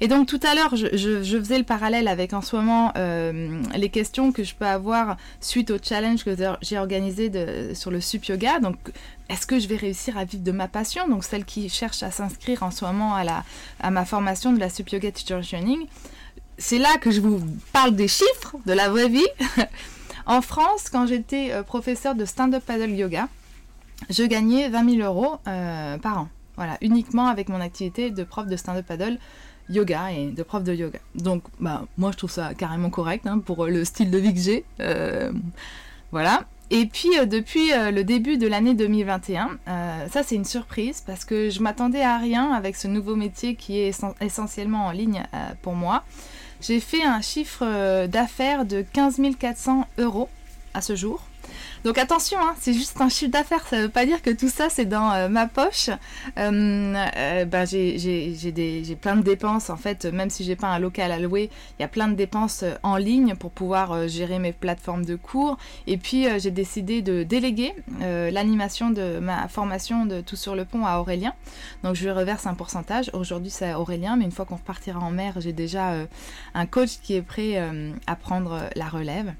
Et 0.00 0.08
donc 0.08 0.26
tout 0.26 0.40
à 0.42 0.54
l'heure, 0.54 0.74
je, 0.74 1.38
faisais 1.38 1.58
le 1.58 1.64
parallèle 1.64 2.08
avec 2.08 2.32
en 2.32 2.42
ce 2.42 2.56
moment 2.56 2.92
euh, 2.96 3.62
les 3.74 3.88
questions 3.88 4.32
que 4.32 4.42
je 4.42 4.54
peux 4.54 4.66
avoir 4.66 5.16
suite 5.40 5.70
au 5.70 5.76
challenge 5.82 6.24
que 6.24 6.36
j'ai 6.62 6.78
organisé 6.78 7.30
sur 7.74 7.90
le 7.90 8.00
sup 8.00 8.24
yoga. 8.26 8.58
Donc 8.58 8.76
est-ce 9.28 9.46
que 9.46 9.58
je 9.58 9.68
vais 9.68 9.76
réussir 9.76 10.18
à 10.18 10.24
vivre 10.24 10.42
de 10.42 10.52
ma 10.52 10.68
passion? 10.68 11.08
Donc 11.08 11.24
celle 11.24 11.44
qui 11.44 11.68
cherche 11.68 12.02
à 12.02 12.10
s'inscrire 12.10 12.62
en 12.62 12.70
ce 12.70 12.84
moment 12.84 13.14
à, 13.14 13.90
ma 13.90 14.04
formation 14.04 14.52
de 14.52 14.58
la 14.58 14.68
sup 14.68 14.90
yoga 14.90 15.10
teacher 15.12 15.40
training. 15.42 15.86
C'est 16.58 16.78
là 16.78 16.98
que 17.00 17.10
je 17.10 17.20
vous 17.20 17.40
parle 17.72 17.96
des 17.96 18.08
chiffres 18.08 18.56
de 18.66 18.72
la 18.72 18.88
vraie 18.88 19.08
vie. 19.08 19.26
en 20.26 20.40
France, 20.40 20.88
quand 20.90 21.06
j'étais 21.06 21.50
euh, 21.52 21.62
professeur 21.62 22.14
de 22.14 22.24
stand-up 22.24 22.62
paddle 22.64 22.90
yoga, 22.90 23.28
je 24.10 24.22
gagnais 24.22 24.68
20 24.68 24.96
000 24.96 25.02
euros 25.02 25.38
euh, 25.48 25.98
par 25.98 26.18
an. 26.18 26.28
Voilà, 26.56 26.78
uniquement 26.80 27.26
avec 27.26 27.48
mon 27.48 27.60
activité 27.60 28.10
de 28.10 28.22
prof 28.22 28.46
de 28.46 28.56
stand-up 28.56 28.86
paddle 28.86 29.18
yoga 29.70 30.12
et 30.12 30.26
de 30.30 30.42
prof 30.42 30.62
de 30.62 30.74
yoga. 30.74 30.98
Donc, 31.14 31.42
bah, 31.60 31.84
moi, 31.96 32.12
je 32.12 32.18
trouve 32.18 32.30
ça 32.30 32.54
carrément 32.54 32.90
correct 32.90 33.26
hein, 33.26 33.38
pour 33.38 33.66
le 33.66 33.84
style 33.84 34.10
de 34.10 34.18
vie 34.18 34.34
que 34.34 34.40
j'ai. 34.40 34.64
Euh, 34.80 35.32
voilà. 36.12 36.44
Et 36.70 36.86
puis, 36.86 37.18
euh, 37.18 37.26
depuis 37.26 37.72
euh, 37.72 37.90
le 37.90 38.04
début 38.04 38.36
de 38.36 38.46
l'année 38.46 38.74
2021, 38.74 39.58
ça, 40.10 40.22
c'est 40.22 40.34
une 40.34 40.44
surprise 40.44 41.02
parce 41.06 41.24
que 41.24 41.50
je 41.50 41.60
m'attendais 41.60 42.02
à 42.02 42.18
rien 42.18 42.52
avec 42.52 42.76
ce 42.76 42.88
nouveau 42.88 43.16
métier 43.16 43.54
qui 43.54 43.78
est 43.78 44.04
essentiellement 44.20 44.86
en 44.86 44.90
ligne 44.90 45.22
pour 45.62 45.74
moi. 45.74 46.04
J'ai 46.60 46.80
fait 46.80 47.02
un 47.02 47.20
chiffre 47.20 48.06
d'affaires 48.06 48.64
de 48.64 48.82
15 48.92 49.20
400 49.38 49.86
euros 49.98 50.28
à 50.72 50.80
ce 50.80 50.96
jour. 50.96 51.22
Donc 51.84 51.98
attention, 51.98 52.38
hein, 52.40 52.54
c'est 52.58 52.72
juste 52.72 52.98
un 53.02 53.10
chiffre 53.10 53.30
d'affaires, 53.30 53.66
ça 53.66 53.76
ne 53.76 53.82
veut 53.82 53.88
pas 53.90 54.06
dire 54.06 54.22
que 54.22 54.30
tout 54.30 54.48
ça 54.48 54.70
c'est 54.70 54.86
dans 54.86 55.12
euh, 55.12 55.28
ma 55.28 55.46
poche. 55.46 55.90
Euh, 56.38 56.94
euh, 57.16 57.44
bah, 57.44 57.66
j'ai 57.66 58.98
plein 58.98 59.16
de 59.16 59.22
dépenses 59.22 59.68
en 59.68 59.76
fait, 59.76 60.06
même 60.06 60.30
si 60.30 60.44
j'ai 60.44 60.56
pas 60.56 60.68
un 60.68 60.78
local 60.78 61.12
à 61.12 61.18
louer, 61.18 61.50
il 61.78 61.82
y 61.82 61.84
a 61.84 61.88
plein 61.88 62.08
de 62.08 62.14
dépenses 62.14 62.64
en 62.82 62.96
ligne 62.96 63.34
pour 63.34 63.50
pouvoir 63.50 64.08
gérer 64.08 64.38
mes 64.38 64.52
plateformes 64.52 65.04
de 65.04 65.14
cours. 65.14 65.58
Et 65.86 65.98
puis 65.98 66.26
j'ai 66.38 66.50
décidé 66.50 67.02
de 67.02 67.22
déléguer 67.22 67.74
l'animation 68.00 68.88
de 68.88 69.18
ma 69.18 69.46
formation 69.48 70.06
de 70.06 70.22
Tout 70.22 70.36
sur 70.36 70.56
le 70.56 70.64
pont 70.64 70.86
à 70.86 70.98
Aurélien. 70.98 71.34
Donc 71.82 71.96
je 71.96 72.04
lui 72.04 72.12
reverse 72.12 72.46
un 72.46 72.54
pourcentage. 72.54 73.10
Aujourd'hui 73.12 73.50
c'est 73.50 73.74
Aurélien, 73.74 74.16
mais 74.16 74.24
une 74.24 74.32
fois 74.32 74.46
qu'on 74.46 74.56
repartira 74.56 75.00
en 75.00 75.10
mer, 75.10 75.34
j'ai 75.38 75.52
déjà 75.52 75.92
un 76.54 76.66
coach 76.66 76.98
qui 77.02 77.14
est 77.14 77.22
prêt 77.22 77.62
à 78.06 78.16
prendre 78.16 78.62
la 78.74 78.88
relève. 78.88 79.34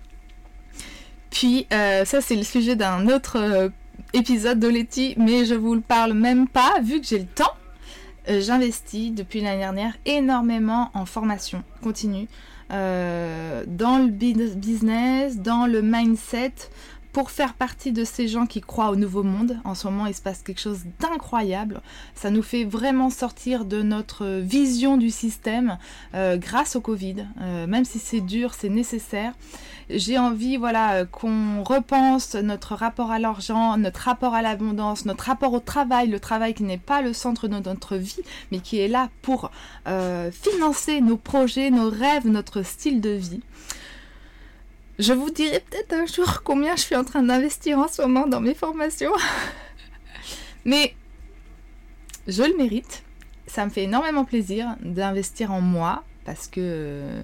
Puis 1.35 1.67
euh, 1.73 2.05
ça 2.05 2.21
c'est 2.21 2.37
le 2.37 2.45
sujet 2.45 2.77
d'un 2.77 3.09
autre 3.09 3.37
euh, 3.39 3.69
épisode 4.13 4.61
d'Oleti, 4.61 5.15
mais 5.19 5.45
je 5.45 5.57
vous 5.57 5.75
le 5.75 5.81
parle 5.81 6.15
même 6.15 6.47
pas 6.47 6.75
vu 6.81 7.01
que 7.01 7.07
j'ai 7.07 7.19
le 7.19 7.27
temps. 7.27 7.53
Euh, 8.31 8.41
j'investis 8.41 9.13
depuis 9.13 9.41
l'année 9.41 9.59
dernière 9.59 9.95
énormément 10.07 10.91
en 10.95 11.05
formation 11.05 11.63
continue, 11.83 12.29
dans 12.71 13.99
le 13.99 14.09
business, 14.09 15.37
dans 15.37 15.67
le 15.67 15.83
mindset, 15.83 16.55
pour 17.15 17.31
faire 17.31 17.55
partie 17.55 17.93
de 17.93 18.03
ces 18.05 18.27
gens 18.27 18.45
qui 18.45 18.61
croient 18.61 18.91
au 18.91 18.97
nouveau 18.97 19.23
monde. 19.23 19.57
En 19.65 19.77
ce 19.77 19.87
moment, 19.87 20.07
il 20.07 20.15
se 20.15 20.21
passe 20.21 20.43
quelque 20.43 20.61
chose 20.61 20.81
d'incroyable. 20.99 21.81
Ça 22.17 22.29
nous 22.29 22.43
fait 22.43 22.65
vraiment 22.65 23.09
sortir 23.09 23.65
de 23.65 23.83
notre 23.83 24.27
vision 24.41 24.97
du 24.97 25.11
système 25.11 25.79
euh, 26.15 26.37
grâce 26.37 26.75
au 26.75 26.81
Covid. 26.81 27.25
Euh, 27.41 27.69
même 27.69 27.85
si 27.85 28.01
c'est 28.01 28.21
dur, 28.21 28.53
c'est 28.53 28.69
nécessaire. 28.69 29.33
J'ai 29.89 30.19
envie, 30.19 30.57
voilà, 30.57 31.05
qu'on 31.05 31.63
repense 31.63 32.35
notre 32.35 32.75
rapport 32.75 33.13
à 33.13 33.21
l'argent, 33.21 33.77
notre 33.77 34.01
rapport 34.01 34.35
à 34.35 34.43
l'abondance, 34.43 35.05
notre 35.05 35.25
rapport 35.25 35.53
au 35.53 35.61
travail, 35.61 36.09
le 36.09 36.19
travail 36.19 36.53
qui 36.53 36.65
n'est 36.65 36.79
pas 36.79 37.01
le 37.01 37.13
centre 37.13 37.47
de 37.47 37.61
notre 37.61 37.95
vie, 37.95 38.23
mais 38.51 38.59
qui 38.59 38.81
est 38.81 38.89
là 38.89 39.09
pour 39.23 39.53
euh, 39.87 40.33
financer 40.33 41.01
nos 41.01 41.17
projets, 41.17 41.71
nos 41.71 41.91
rêves, 41.91 42.27
notre 42.27 42.63
style 42.63 43.01
de 43.01 43.11
vie. 43.11 43.41
Je 44.99 45.13
vous 45.13 45.31
dirai 45.31 45.61
peut-être 45.61 45.93
un 45.93 46.07
jour 46.07 46.43
combien 46.45 46.77
je 46.77 46.83
suis 46.83 46.97
en 46.97 47.05
train 47.05 47.23
d'investir 47.23 47.79
en 47.79 47.89
ce 47.89 48.03
moment 48.03 48.27
dans 48.29 48.41
mes 48.41 48.55
formations. 48.55 49.13
Mais 50.65 50.95
je 52.29 52.43
le 52.43 52.57
mérite. 52.57 53.03
Ça 53.47 53.65
me 53.65 53.71
fait 53.71 53.85
énormément 53.85 54.25
plaisir 54.25 54.77
d'investir 54.81 55.53
en 55.53 55.61
moi 55.61 56.05
parce 56.25 56.47
que 56.47 56.61
euh, 56.61 57.23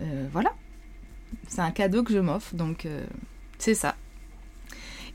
euh, 0.00 0.26
voilà, 0.32 0.52
c'est 1.48 1.60
un 1.60 1.70
cadeau 1.70 2.02
que 2.02 2.12
je 2.12 2.18
m'offre, 2.18 2.54
donc 2.54 2.86
euh, 2.86 3.04
c'est 3.58 3.74
ça. 3.74 3.96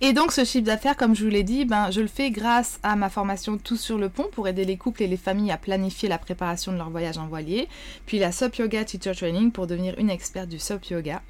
Et 0.02 0.14
donc 0.14 0.32
ce 0.32 0.44
chiffre 0.44 0.66
d'affaires, 0.66 0.98
comme 0.98 1.16
je 1.16 1.24
vous 1.24 1.30
l'ai 1.30 1.44
dit, 1.44 1.64
ben, 1.64 1.92
je 1.92 2.02
le 2.02 2.08
fais 2.08 2.32
grâce 2.32 2.80
à 2.82 2.96
ma 2.96 3.10
formation 3.10 3.60
Tout 3.60 3.78
sur 3.78 4.00
le 4.00 4.10
pont 4.10 4.28
pour 4.32 4.48
aider 4.48 4.66
les 4.66 4.76
couples 4.76 5.04
et 5.04 5.08
les 5.08 5.18
familles 5.18 5.52
à 5.52 5.58
planifier 5.58 6.10
la 6.10 6.18
préparation 6.18 6.72
de 6.72 6.78
leur 6.78 6.90
voyage 6.90 7.20
en 7.20 7.28
voilier, 7.28 7.68
puis 8.08 8.18
la 8.18 8.32
SUP 8.32 8.56
Yoga 8.56 8.84
Teacher 8.84 9.14
Training 9.16 9.52
pour 9.52 9.68
devenir 9.68 9.98
une 10.00 10.10
experte 10.10 10.50
du 10.50 10.58
SUP 10.58 10.86
Yoga 10.88 11.22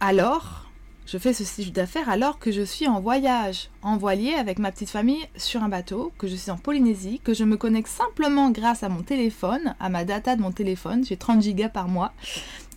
alors, 0.00 0.70
je 1.04 1.18
fais 1.18 1.34
ce 1.34 1.44
chiffre 1.44 1.72
d'affaires 1.72 2.08
alors 2.08 2.38
que 2.38 2.50
je 2.50 2.62
suis 2.62 2.88
en 2.88 3.00
voyage, 3.00 3.68
en 3.82 3.98
voilier 3.98 4.32
avec 4.32 4.58
ma 4.58 4.72
petite 4.72 4.88
famille 4.88 5.26
sur 5.36 5.62
un 5.62 5.68
bateau, 5.68 6.12
que 6.16 6.26
je 6.26 6.36
suis 6.36 6.50
en 6.50 6.56
Polynésie, 6.56 7.20
que 7.22 7.34
je 7.34 7.44
me 7.44 7.58
connecte 7.58 7.88
simplement 7.88 8.50
grâce 8.50 8.82
à 8.82 8.88
mon 8.88 9.02
téléphone, 9.02 9.74
à 9.78 9.90
ma 9.90 10.04
data 10.04 10.36
de 10.36 10.40
mon 10.40 10.52
téléphone, 10.52 11.04
j'ai 11.04 11.18
30 11.18 11.42
gigas 11.42 11.68
par 11.68 11.86
mois, 11.86 12.14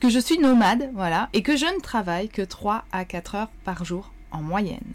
que 0.01 0.09
je 0.09 0.19
suis 0.19 0.37
nomade, 0.37 0.91
voilà, 0.93 1.29
et 1.31 1.43
que 1.43 1.55
je 1.55 1.65
ne 1.65 1.79
travaille 1.79 2.27
que 2.27 2.41
3 2.41 2.83
à 2.91 3.05
4 3.05 3.35
heures 3.35 3.51
par 3.63 3.85
jour 3.85 4.11
en 4.31 4.41
moyenne. 4.41 4.93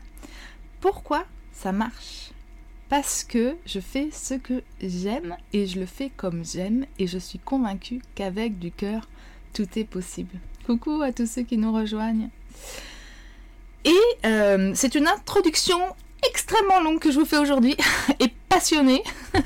Pourquoi 0.80 1.24
ça 1.52 1.72
marche? 1.72 2.32
Parce 2.90 3.24
que 3.24 3.56
je 3.64 3.80
fais 3.80 4.10
ce 4.12 4.34
que 4.34 4.62
j'aime 4.82 5.36
et 5.52 5.66
je 5.66 5.80
le 5.80 5.86
fais 5.86 6.10
comme 6.16 6.44
j'aime 6.44 6.86
et 6.98 7.06
je 7.06 7.18
suis 7.18 7.38
convaincue 7.38 8.02
qu'avec 8.14 8.58
du 8.58 8.70
cœur, 8.70 9.08
tout 9.52 9.66
est 9.76 9.84
possible. 9.84 10.38
Coucou 10.68 11.00
à 11.00 11.12
tous 11.12 11.26
ceux 11.26 11.44
qui 11.44 11.56
nous 11.56 11.72
rejoignent. 11.72 12.28
Et 13.86 14.26
euh, 14.26 14.72
c'est 14.74 14.96
une 14.96 15.08
introduction 15.08 15.78
extrêmement 16.28 16.80
longue 16.80 16.98
que 16.98 17.10
je 17.10 17.18
vous 17.18 17.24
fais 17.24 17.38
aujourd'hui 17.38 17.74
et 18.20 18.28
passionnée. 18.50 19.02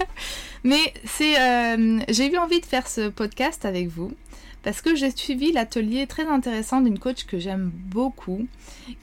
Mais 0.65 0.93
c'est, 1.05 1.41
euh, 1.41 2.01
j'ai 2.09 2.29
eu 2.29 2.37
envie 2.39 2.61
de 2.61 2.67
faire 2.67 2.89
ce 2.89 3.09
podcast 3.09 3.65
avec 3.65 3.87
vous 3.87 4.11
parce 4.65 4.81
que 4.81 4.97
j'ai 4.97 5.13
suivi 5.13 5.53
l'atelier 5.53 6.09
très 6.09 6.27
intéressant 6.27 6.81
d'une 6.81 6.99
coach 6.99 7.23
que 7.25 7.39
j'aime 7.39 7.71
beaucoup, 7.73 8.49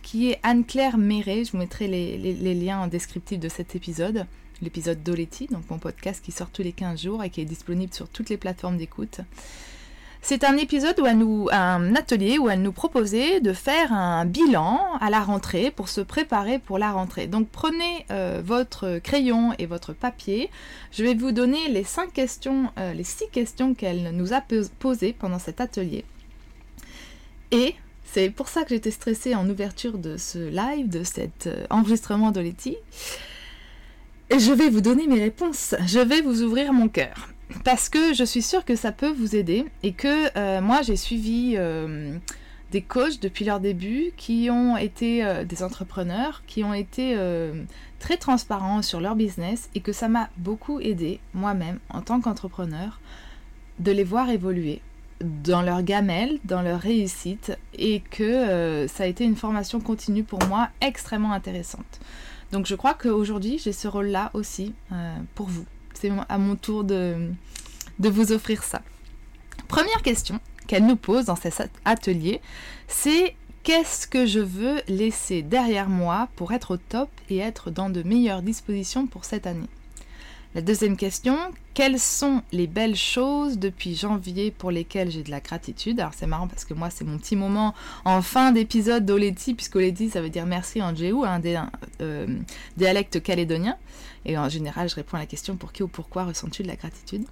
qui 0.01 0.29
est 0.31 0.41
Anne-Claire 0.43 0.97
Méret. 0.97 1.45
Je 1.45 1.53
vous 1.53 1.57
mettrai 1.57 1.87
les, 1.87 2.17
les, 2.17 2.53
liens 2.53 2.79
en 2.79 2.87
descriptif 2.87 3.39
de 3.39 3.47
cet 3.47 3.77
épisode, 3.77 4.25
l'épisode 4.61 5.01
d'Oleti, 5.03 5.47
donc 5.47 5.63
mon 5.69 5.77
podcast 5.77 6.21
qui 6.21 6.33
sort 6.33 6.49
tous 6.49 6.63
les 6.63 6.73
15 6.73 7.01
jours 7.01 7.23
et 7.23 7.29
qui 7.29 7.39
est 7.39 7.45
disponible 7.45 7.93
sur 7.93 8.09
toutes 8.09 8.29
les 8.29 8.37
plateformes 8.37 8.75
d'écoute. 8.75 9.21
C'est 10.21 10.43
un 10.43 10.57
épisode 10.57 10.99
où 10.99 11.05
elle 11.05 11.17
nous, 11.17 11.47
un 11.51 11.95
atelier 11.95 12.37
où 12.37 12.49
elle 12.49 12.61
nous 12.61 12.73
proposait 12.73 13.39
de 13.39 13.53
faire 13.53 13.93
un 13.93 14.25
bilan 14.25 14.81
à 14.99 15.09
la 15.09 15.21
rentrée 15.21 15.71
pour 15.71 15.87
se 15.87 16.01
préparer 16.01 16.59
pour 16.59 16.77
la 16.77 16.91
rentrée. 16.91 17.25
Donc 17.25 17.47
prenez 17.49 18.05
euh, 18.11 18.41
votre 18.43 18.99
crayon 18.99 19.53
et 19.57 19.65
votre 19.65 19.93
papier. 19.93 20.49
Je 20.91 21.03
vais 21.03 21.15
vous 21.15 21.31
donner 21.31 21.69
les 21.69 21.83
cinq 21.83 22.13
questions, 22.13 22.69
euh, 22.77 22.93
les 22.93 23.05
six 23.05 23.29
questions 23.31 23.73
qu'elle 23.73 24.11
nous 24.13 24.33
a 24.33 24.43
posées 24.79 25.15
pendant 25.17 25.39
cet 25.39 25.61
atelier. 25.61 26.03
Et 27.51 27.75
c'est 28.03 28.29
pour 28.29 28.49
ça 28.49 28.63
que 28.63 28.69
j'étais 28.69 28.91
stressée 28.91 29.35
en 29.35 29.49
ouverture 29.49 29.97
de 29.97 30.17
ce 30.17 30.49
live, 30.49 30.89
de 30.89 31.03
cet 31.03 31.47
euh, 31.47 31.65
enregistrement 31.69 32.31
de 32.31 32.41
Letty. 32.41 32.75
Et 34.29 34.37
je 34.37 34.51
vais 34.51 34.69
vous 34.69 34.81
donner 34.81 35.07
mes 35.07 35.19
réponses. 35.19 35.75
Je 35.87 35.99
vais 35.99 36.21
vous 36.21 36.43
ouvrir 36.43 36.73
mon 36.73 36.89
cœur 36.89 37.29
parce 37.63 37.89
que 37.89 38.13
je 38.13 38.23
suis 38.23 38.41
sûre 38.41 38.65
que 38.65 38.75
ça 38.75 38.91
peut 38.91 39.11
vous 39.11 39.35
aider 39.35 39.65
et 39.83 39.93
que 39.93 40.37
euh, 40.37 40.61
moi 40.61 40.81
j'ai 40.81 40.95
suivi 40.95 41.55
euh, 41.57 42.15
des 42.71 42.81
coachs 42.81 43.19
depuis 43.19 43.45
leur 43.45 43.59
début 43.59 44.11
qui 44.17 44.49
ont 44.51 44.77
été 44.77 45.25
euh, 45.25 45.43
des 45.43 45.63
entrepreneurs, 45.63 46.43
qui 46.45 46.63
ont 46.63 46.73
été 46.73 47.17
très 47.99 48.17
transparents 48.17 48.81
sur 48.81 49.01
leur 49.01 49.15
business 49.15 49.69
et 49.75 49.81
que 49.81 49.91
ça 49.91 50.07
m'a 50.07 50.29
beaucoup 50.37 50.79
aidé 50.79 51.19
moi-même 51.33 51.79
en 51.89 52.01
tant 52.01 52.21
qu'entrepreneur 52.21 52.99
de 53.79 53.91
les 53.91 54.03
voir 54.03 54.29
évoluer 54.29 54.81
dans 55.21 55.61
leur 55.61 55.83
gamelle, 55.83 56.39
dans 56.45 56.61
leur 56.61 56.79
réussite 56.79 57.57
et 57.73 57.99
que 57.99 58.87
ça 58.87 59.03
a 59.03 59.07
été 59.07 59.25
une 59.25 59.35
formation 59.35 59.81
continue 59.81 60.23
pour 60.23 60.39
moi 60.47 60.69
extrêmement 60.79 61.33
intéressante. 61.33 61.99
Donc 62.51 62.67
je 62.67 62.75
crois 62.75 62.93
qu'aujourd'hui 62.93 63.57
j'ai 63.57 63.73
ce 63.73 63.87
rôle-là 63.87 64.31
aussi 64.33 64.73
pour 65.35 65.47
vous 65.47 65.65
c'est 65.93 66.11
à 66.27 66.37
mon 66.37 66.55
tour 66.55 66.83
de, 66.83 67.29
vous 67.99 68.31
offrir 68.31 68.63
ça. 68.63 68.81
Première 69.67 70.01
question 70.01 70.39
qu'elle 70.67 70.85
nous 70.85 70.95
pose 70.95 71.25
dans 71.25 71.35
cet 71.35 71.69
atelier, 71.85 72.41
c'est 72.87 73.35
qu'est-ce 73.63 74.07
que 74.07 74.25
je 74.25 74.39
veux 74.39 74.81
laisser 74.87 75.41
derrière 75.41 75.89
moi 75.89 76.27
pour 76.35 76.51
être 76.53 76.75
au 76.75 76.77
top 76.77 77.09
et 77.29 77.37
être 77.39 77.71
dans 77.71 77.89
de 77.89 78.03
meilleures 78.03 78.41
dispositions 78.41 79.07
pour 79.07 79.25
cette 79.25 79.47
année? 79.47 79.69
La 80.55 80.61
deuxième 80.61 80.97
question, 80.97 81.37
quelles 81.75 81.99
sont 81.99 82.41
les 82.51 82.65
belles 82.65 82.95
choses 82.95 83.59
depuis 83.59 83.95
janvier 83.95 84.49
pour 84.49 84.71
lesquelles 84.71 85.11
j'ai 85.11 85.21
de 85.21 85.29
la 85.29 85.41
gratitude? 85.41 85.99
Alors 85.99 86.13
c'est 86.15 86.25
marrant 86.25 86.47
parce 86.47 86.65
que 86.65 86.73
moi 86.73 86.89
c'est 86.89 87.05
mon 87.05 87.19
petit 87.19 87.35
moment 87.35 87.75
en 88.03 88.23
fin 88.23 88.51
d'épisode 88.51 89.05
d'Oleti, 89.05 89.53
puisque 89.53 89.75
Oleti 89.75 90.09
ça 90.09 90.21
veut 90.21 90.29
dire 90.29 90.47
merci 90.47 90.81
en 90.81 90.95
djéou, 90.95 91.23
un 91.23 91.39
euh, 92.01 92.27
dialecte 92.77 93.21
calédonien. 93.21 93.77
Et 94.25 94.37
en 94.37 94.49
général 94.49 94.89
je 94.89 94.95
réponds 94.95 95.17
à 95.17 95.19
la 95.19 95.25
question 95.27 95.55
pour 95.55 95.71
qui 95.71 95.83
ou 95.83 95.87
pourquoi 95.87 96.25
ressens-tu 96.25 96.63
de 96.63 96.67
la 96.67 96.75
gratitude? 96.75 97.25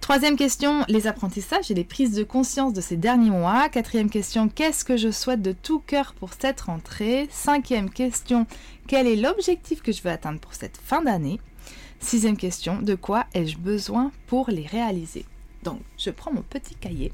Troisième 0.00 0.36
question, 0.36 0.84
les 0.86 1.08
apprentissages 1.08 1.72
et 1.72 1.74
les 1.74 1.82
prises 1.82 2.14
de 2.14 2.22
conscience 2.22 2.72
de 2.72 2.80
ces 2.80 2.96
derniers 2.96 3.30
mois. 3.30 3.68
Quatrième 3.68 4.08
question, 4.08 4.48
qu'est-ce 4.48 4.84
que 4.84 4.96
je 4.96 5.10
souhaite 5.10 5.42
de 5.42 5.50
tout 5.50 5.80
cœur 5.80 6.14
pour 6.14 6.30
cette 6.40 6.60
rentrée? 6.60 7.26
Cinquième 7.32 7.90
question, 7.90 8.46
quel 8.86 9.08
est 9.08 9.16
l'objectif 9.16 9.82
que 9.82 9.90
je 9.90 10.02
veux 10.02 10.10
atteindre 10.10 10.38
pour 10.38 10.54
cette 10.54 10.76
fin 10.76 11.02
d'année? 11.02 11.40
Sixième 12.06 12.36
question, 12.36 12.80
de 12.80 12.94
quoi 12.94 13.26
ai-je 13.34 13.58
besoin 13.58 14.12
pour 14.28 14.48
les 14.48 14.64
réaliser? 14.64 15.24
Donc, 15.64 15.80
je 15.98 16.10
prends 16.10 16.32
mon 16.32 16.42
petit 16.42 16.76
cahier 16.76 17.12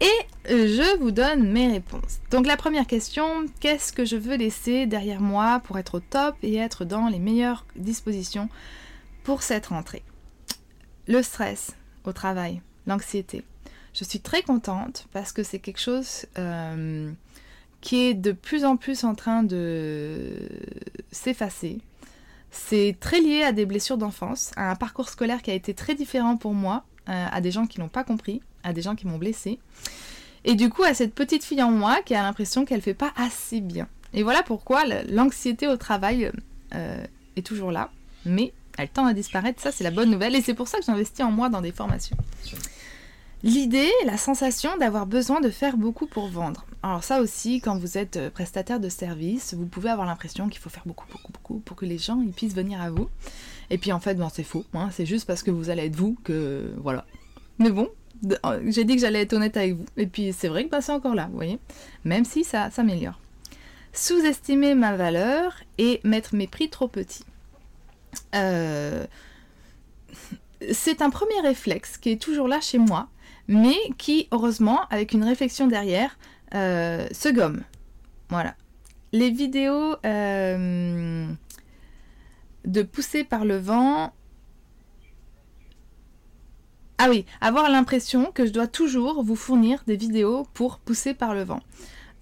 et 0.00 0.24
je 0.48 0.96
vous 1.00 1.10
donne 1.10 1.50
mes 1.50 1.66
réponses. 1.66 2.20
Donc 2.30 2.46
la 2.46 2.56
première 2.56 2.86
question, 2.86 3.46
qu'est-ce 3.58 3.92
que 3.92 4.04
je 4.04 4.14
veux 4.14 4.36
laisser 4.36 4.86
derrière 4.86 5.20
moi 5.20 5.60
pour 5.64 5.80
être 5.80 5.96
au 5.96 6.00
top 6.00 6.36
et 6.44 6.54
être 6.54 6.84
dans 6.84 7.08
les 7.08 7.18
meilleures 7.18 7.66
dispositions 7.74 8.48
pour 9.24 9.42
cette 9.42 9.66
rentrée? 9.66 10.04
Le 11.08 11.20
stress 11.20 11.74
au 12.04 12.12
travail, 12.12 12.62
l'anxiété. 12.86 13.42
Je 13.94 14.04
suis 14.04 14.20
très 14.20 14.42
contente 14.42 15.08
parce 15.12 15.32
que 15.32 15.42
c'est 15.42 15.58
quelque 15.58 15.80
chose 15.80 16.24
euh, 16.38 17.10
qui 17.80 18.04
est 18.04 18.14
de 18.14 18.30
plus 18.30 18.64
en 18.64 18.76
plus 18.76 19.02
en 19.02 19.16
train 19.16 19.42
de 19.42 20.48
s'effacer. 21.10 21.80
C'est 22.50 22.96
très 23.00 23.20
lié 23.20 23.42
à 23.42 23.52
des 23.52 23.66
blessures 23.66 23.98
d'enfance, 23.98 24.52
à 24.56 24.70
un 24.70 24.74
parcours 24.74 25.08
scolaire 25.08 25.42
qui 25.42 25.50
a 25.50 25.54
été 25.54 25.74
très 25.74 25.94
différent 25.94 26.36
pour 26.36 26.54
moi, 26.54 26.84
euh, 27.08 27.26
à 27.30 27.40
des 27.40 27.50
gens 27.50 27.66
qui 27.66 27.80
n'ont 27.80 27.88
pas 27.88 28.04
compris, 28.04 28.40
à 28.62 28.72
des 28.72 28.82
gens 28.82 28.94
qui 28.94 29.06
m'ont 29.06 29.18
blessé. 29.18 29.58
Et 30.44 30.54
du 30.54 30.70
coup, 30.70 30.82
à 30.82 30.94
cette 30.94 31.14
petite 31.14 31.44
fille 31.44 31.62
en 31.62 31.70
moi 31.70 32.00
qui 32.04 32.14
a 32.14 32.22
l'impression 32.22 32.64
qu'elle 32.64 32.82
fait 32.82 32.94
pas 32.94 33.12
assez 33.16 33.60
bien. 33.60 33.88
Et 34.14 34.22
voilà 34.22 34.42
pourquoi 34.42 34.84
l'anxiété 35.08 35.68
au 35.68 35.76
travail 35.76 36.30
euh, 36.74 37.04
est 37.36 37.46
toujours 37.46 37.70
là, 37.70 37.90
mais 38.24 38.52
elle 38.78 38.88
tend 38.88 39.06
à 39.06 39.12
disparaître. 39.12 39.60
Ça, 39.60 39.72
c'est 39.72 39.84
la 39.84 39.90
bonne 39.90 40.10
nouvelle. 40.10 40.34
Et 40.36 40.40
c'est 40.40 40.54
pour 40.54 40.68
ça 40.68 40.78
que 40.78 40.84
j'investis 40.84 41.24
en 41.24 41.30
moi 41.30 41.48
dans 41.48 41.60
des 41.60 41.72
formations. 41.72 42.16
L'idée, 43.44 43.90
la 44.04 44.16
sensation 44.16 44.76
d'avoir 44.78 45.06
besoin 45.06 45.40
de 45.40 45.48
faire 45.48 45.76
beaucoup 45.76 46.06
pour 46.06 46.28
vendre. 46.28 46.66
Alors 46.82 47.04
ça 47.04 47.20
aussi, 47.20 47.60
quand 47.60 47.78
vous 47.78 47.96
êtes 47.96 48.16
euh, 48.16 48.30
prestataire 48.30 48.80
de 48.80 48.88
service, 48.88 49.54
vous 49.54 49.66
pouvez 49.66 49.90
avoir 49.90 50.06
l'impression 50.08 50.48
qu'il 50.48 50.60
faut 50.60 50.70
faire 50.70 50.82
beaucoup, 50.86 51.06
beaucoup, 51.10 51.30
beaucoup 51.32 51.58
pour 51.60 51.76
que 51.76 51.86
les 51.86 51.98
gens 51.98 52.20
ils 52.20 52.32
puissent 52.32 52.54
venir 52.54 52.82
à 52.82 52.90
vous. 52.90 53.08
Et 53.70 53.78
puis 53.78 53.92
en 53.92 54.00
fait, 54.00 54.18
c'est 54.32 54.42
faux. 54.42 54.64
Hein. 54.74 54.88
c'est 54.90 55.06
juste 55.06 55.26
parce 55.26 55.42
que 55.42 55.52
vous 55.52 55.70
allez 55.70 55.86
être 55.86 55.96
vous 55.96 56.16
que 56.24 56.72
voilà. 56.78 57.04
Mais 57.58 57.70
bon, 57.70 57.88
euh, 58.44 58.60
j'ai 58.66 58.84
dit 58.84 58.96
que 58.96 59.00
j'allais 59.00 59.22
être 59.22 59.32
honnête 59.32 59.56
avec 59.56 59.74
vous. 59.74 59.86
Et 59.96 60.06
puis 60.06 60.32
c'est 60.32 60.48
vrai 60.48 60.64
que 60.64 60.70
bah, 60.70 60.80
c'est 60.80 60.92
encore 60.92 61.14
là, 61.14 61.28
vous 61.30 61.36
voyez. 61.36 61.58
Même 62.04 62.24
si 62.24 62.42
ça 62.42 62.70
s'améliore. 62.70 63.20
Sous-estimer 63.92 64.74
ma 64.74 64.96
valeur 64.96 65.62
et 65.78 66.00
mettre 66.04 66.34
mes 66.34 66.46
prix 66.46 66.70
trop 66.70 66.88
petits. 66.88 67.24
Euh, 68.34 69.06
c'est 70.72 71.02
un 71.02 71.10
premier 71.10 71.40
réflexe 71.40 71.98
qui 71.98 72.10
est 72.10 72.20
toujours 72.20 72.48
là 72.48 72.60
chez 72.60 72.78
moi, 72.78 73.08
mais 73.48 73.76
qui, 73.96 74.28
heureusement, 74.30 74.82
avec 74.90 75.12
une 75.12 75.24
réflexion 75.24 75.66
derrière, 75.66 76.18
euh, 76.54 77.06
se 77.12 77.28
gomme. 77.28 77.62
Voilà. 78.30 78.54
les 79.12 79.30
vidéos 79.30 79.96
euh, 80.04 81.26
de 82.66 82.82
pousser 82.82 83.24
par 83.24 83.46
le 83.46 83.56
vent. 83.56 84.12
Ah 86.98 87.08
oui, 87.08 87.24
avoir 87.40 87.70
l'impression 87.70 88.30
que 88.32 88.44
je 88.44 88.52
dois 88.52 88.66
toujours 88.66 89.22
vous 89.22 89.36
fournir 89.36 89.82
des 89.86 89.96
vidéos 89.96 90.46
pour 90.52 90.78
pousser 90.78 91.14
par 91.14 91.34
le 91.34 91.42
vent. 91.42 91.60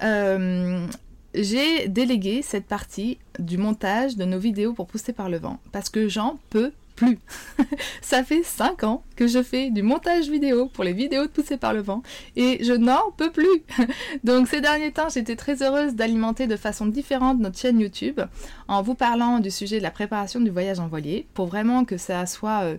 Euh, 0.03 0.87
j'ai 1.35 1.89
délégué 1.89 2.43
cette 2.43 2.67
partie 2.67 3.19
du 3.39 3.59
montage 3.59 4.17
de 4.17 4.25
nos 4.25 4.39
vidéos 4.39 4.75
pour 4.75 4.87
pousser 4.87 5.13
par 5.13 5.29
le 5.29 5.39
vent 5.39 5.59
parce 5.73 5.89
que 5.91 6.09
j'en 6.09 6.39
peux 6.51 6.73
plus. 6.97 7.19
ça 8.01 8.25
fait 8.25 8.43
5 8.43 8.83
ans 8.85 9.05
que 9.15 9.27
je 9.27 9.43
fais 9.43 9.71
du 9.71 9.83
montage 9.83 10.29
vidéo 10.29 10.67
pour 10.67 10.83
les 10.83 10.93
vidéos 10.93 11.23
de 11.23 11.31
Pousser 11.31 11.57
par 11.57 11.73
le 11.73 11.81
vent 11.81 12.03
et 12.35 12.65
je 12.65 12.73
n'en 12.73 13.13
peux 13.17 13.31
plus. 13.31 13.63
Donc 14.25 14.49
ces 14.49 14.61
derniers 14.61 14.91
temps, 14.91 15.09
j'étais 15.09 15.37
très 15.37 15.63
heureuse 15.63 15.95
d'alimenter 15.95 16.47
de 16.47 16.57
façon 16.57 16.87
différente 16.87 17.39
notre 17.39 17.59
chaîne 17.59 17.79
YouTube 17.79 18.21
en 18.67 18.83
vous 18.83 18.95
parlant 18.95 19.39
du 19.39 19.51
sujet 19.51 19.79
de 19.79 19.83
la 19.83 19.91
préparation 19.91 20.41
du 20.41 20.51
voyage 20.51 20.81
en 20.81 20.89
voilier 20.89 21.29
pour 21.35 21.47
vraiment 21.47 21.85
que 21.85 21.97
ça 21.97 22.27
soit... 22.27 22.63
Euh, 22.63 22.77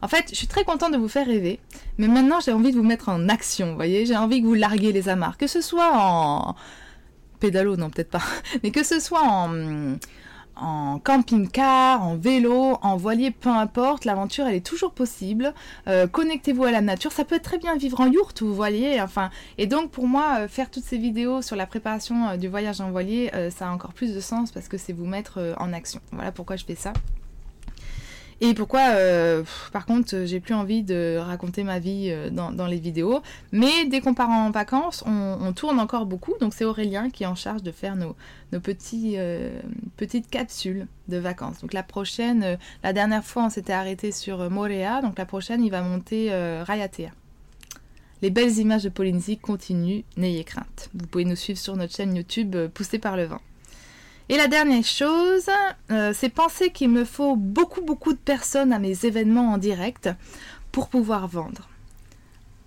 en 0.00 0.08
fait, 0.08 0.26
je 0.30 0.34
suis 0.34 0.46
très 0.46 0.64
contente 0.64 0.92
de 0.92 0.98
vous 0.98 1.08
faire 1.08 1.26
rêver, 1.26 1.60
mais 1.98 2.08
maintenant 2.08 2.40
j'ai 2.40 2.52
envie 2.52 2.72
de 2.72 2.76
vous 2.76 2.84
mettre 2.84 3.08
en 3.08 3.28
action, 3.28 3.70
vous 3.70 3.76
voyez, 3.76 4.06
j'ai 4.06 4.16
envie 4.16 4.40
que 4.40 4.46
vous 4.46 4.54
larguiez 4.54 4.92
les 4.92 5.08
amarres, 5.08 5.36
que 5.36 5.48
ce 5.48 5.60
soit 5.60 5.90
en 5.92 6.54
pédalo, 7.40 7.76
non 7.76 7.90
peut-être 7.90 8.10
pas, 8.10 8.22
mais 8.62 8.70
que 8.70 8.84
ce 8.84 9.00
soit 9.00 9.22
en, 9.22 9.96
en 10.60 10.98
camping-car, 10.98 12.02
en 12.02 12.16
vélo, 12.16 12.78
en 12.82 12.96
voilier, 12.96 13.30
peu 13.30 13.50
importe, 13.50 14.04
l'aventure 14.04 14.46
elle 14.46 14.54
est 14.54 14.66
toujours 14.66 14.92
possible. 14.92 15.54
Euh, 15.86 16.06
connectez-vous 16.06 16.64
à 16.64 16.70
la 16.70 16.80
nature, 16.80 17.12
ça 17.12 17.24
peut 17.24 17.36
être 17.36 17.42
très 17.42 17.58
bien 17.58 17.76
vivre 17.76 18.00
en 18.00 18.06
yourte, 18.06 18.42
vous 18.42 18.54
voyez. 18.54 19.00
Enfin, 19.00 19.30
et 19.56 19.66
donc 19.66 19.90
pour 19.90 20.06
moi, 20.06 20.40
euh, 20.40 20.48
faire 20.48 20.70
toutes 20.70 20.84
ces 20.84 20.98
vidéos 20.98 21.42
sur 21.42 21.56
la 21.56 21.66
préparation 21.66 22.28
euh, 22.28 22.36
du 22.36 22.48
voyage 22.48 22.80
en 22.80 22.90
voilier, 22.90 23.30
ça 23.50 23.68
a 23.68 23.72
encore 23.72 23.92
plus 23.92 24.14
de 24.14 24.20
sens 24.20 24.50
parce 24.50 24.68
que 24.68 24.78
c'est 24.78 24.92
vous 24.92 25.06
mettre 25.06 25.54
en 25.58 25.72
action. 25.72 26.00
Voilà 26.12 26.32
pourquoi 26.32 26.56
je 26.56 26.64
fais 26.64 26.74
ça. 26.74 26.92
Et 28.40 28.54
pourquoi, 28.54 28.90
euh, 28.90 29.42
par 29.72 29.84
contre, 29.84 30.24
j'ai 30.24 30.38
plus 30.38 30.54
envie 30.54 30.84
de 30.84 31.16
raconter 31.18 31.64
ma 31.64 31.80
vie 31.80 32.08
euh, 32.10 32.30
dans, 32.30 32.66
les 32.66 32.78
vidéos. 32.78 33.20
Mais 33.50 33.86
dès 33.86 34.00
qu'on 34.00 34.14
part 34.14 34.30
en 34.30 34.50
vacances, 34.50 35.02
on, 35.06 35.52
tourne 35.52 35.80
encore 35.80 36.06
beaucoup. 36.06 36.34
Donc 36.40 36.54
c'est 36.54 36.64
Aurélien 36.64 37.10
qui 37.10 37.24
est 37.24 37.26
en 37.26 37.34
charge 37.34 37.62
de 37.62 37.72
faire 37.72 37.96
nos, 37.96 38.14
euh, 38.52 39.60
petites 39.96 40.30
capsules 40.30 40.86
de 41.08 41.16
vacances. 41.16 41.60
Donc 41.62 41.72
la 41.72 41.82
prochaine, 41.82 42.58
la 42.84 42.92
dernière 42.92 43.24
fois, 43.24 43.44
on 43.44 43.50
s'était 43.50 43.72
arrêté 43.72 44.12
sur 44.12 44.48
Morea. 44.50 45.02
Donc 45.02 45.18
la 45.18 45.26
prochaine, 45.26 45.64
il 45.64 45.70
va 45.70 45.82
monter 45.82 46.30
Rayatea. 46.62 47.10
Les 48.22 48.30
belles 48.30 48.58
images 48.58 48.84
de 48.84 48.88
Polynésie 48.88 49.38
continuent, 49.38 50.02
n'ayez 50.16 50.44
crainte. 50.44 50.90
Vous 50.94 51.06
pouvez 51.06 51.24
nous 51.24 51.36
suivre 51.36 51.58
sur 51.58 51.76
notre 51.76 51.94
chaîne 51.94 52.14
YouTube 52.14 52.56
Poussée 52.74 52.98
par 52.98 53.16
le 53.16 53.24
vent. 53.24 53.40
Et 54.30 54.36
la 54.36 54.46
dernière 54.46 54.84
chose, 54.84 55.48
euh, 55.90 56.12
c'est 56.14 56.28
penser 56.28 56.70
qu'il 56.70 56.90
me 56.90 57.06
faut 57.06 57.34
beaucoup 57.34 57.80
beaucoup 57.80 58.12
de 58.12 58.18
personnes 58.18 58.74
à 58.74 58.78
mes 58.78 59.06
événements 59.06 59.52
en 59.52 59.58
direct 59.58 60.10
pour 60.70 60.88
pouvoir 60.88 61.28
vendre. 61.28 61.70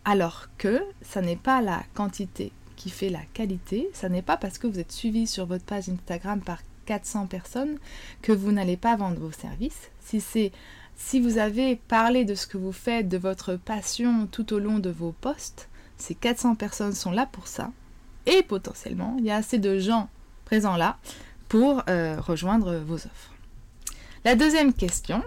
Alors 0.03 0.47
que 0.57 0.81
ça 1.03 1.21
n'est 1.21 1.35
pas 1.35 1.61
la 1.61 1.83
quantité 1.93 2.51
qui 2.75 2.89
fait 2.89 3.09
la 3.09 3.21
qualité, 3.33 3.91
ça 3.93 4.09
n'est 4.09 4.23
pas 4.23 4.37
parce 4.37 4.57
que 4.57 4.65
vous 4.65 4.79
êtes 4.79 4.91
suivi 4.91 5.27
sur 5.27 5.45
votre 5.45 5.63
page 5.63 5.87
Instagram 5.87 6.41
par 6.41 6.63
400 6.87 7.27
personnes 7.27 7.77
que 8.23 8.31
vous 8.31 8.51
n'allez 8.51 8.77
pas 8.77 8.95
vendre 8.95 9.19
vos 9.19 9.31
services. 9.31 9.91
Si 9.99 10.19
c'est 10.19 10.51
si 10.95 11.19
vous 11.19 11.37
avez 11.37 11.75
parlé 11.75 12.25
de 12.25 12.33
ce 12.33 12.47
que 12.47 12.57
vous 12.57 12.71
faites, 12.71 13.07
de 13.07 13.17
votre 13.17 13.55
passion 13.55 14.27
tout 14.27 14.53
au 14.53 14.59
long 14.59 14.79
de 14.79 14.89
vos 14.89 15.11
posts, 15.11 15.69
ces 15.97 16.15
400 16.15 16.55
personnes 16.55 16.93
sont 16.93 17.11
là 17.11 17.27
pour 17.31 17.47
ça. 17.47 17.71
Et 18.25 18.41
potentiellement, 18.41 19.15
il 19.19 19.25
y 19.25 19.31
a 19.31 19.35
assez 19.35 19.59
de 19.59 19.77
gens 19.77 20.09
présents 20.45 20.75
là 20.75 20.97
pour 21.51 21.83
euh, 21.89 22.15
rejoindre 22.17 22.77
vos 22.77 22.95
offres. 22.95 23.35
La 24.23 24.37
deuxième 24.37 24.71
question, 24.71 25.21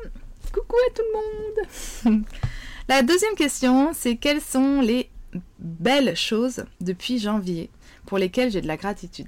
coucou 0.54 0.74
à 0.74 0.94
tout 0.94 1.02
le 1.12 2.12
monde 2.12 2.24
La 2.88 3.02
deuxième 3.02 3.34
question, 3.34 3.90
c'est 3.92 4.16
quelles 4.16 4.40
sont 4.40 4.80
les 4.80 5.10
belles 5.58 6.16
choses 6.16 6.64
depuis 6.80 7.18
janvier 7.18 7.68
pour 8.06 8.16
lesquelles 8.16 8.50
j'ai 8.50 8.62
de 8.62 8.66
la 8.66 8.78
gratitude? 8.78 9.26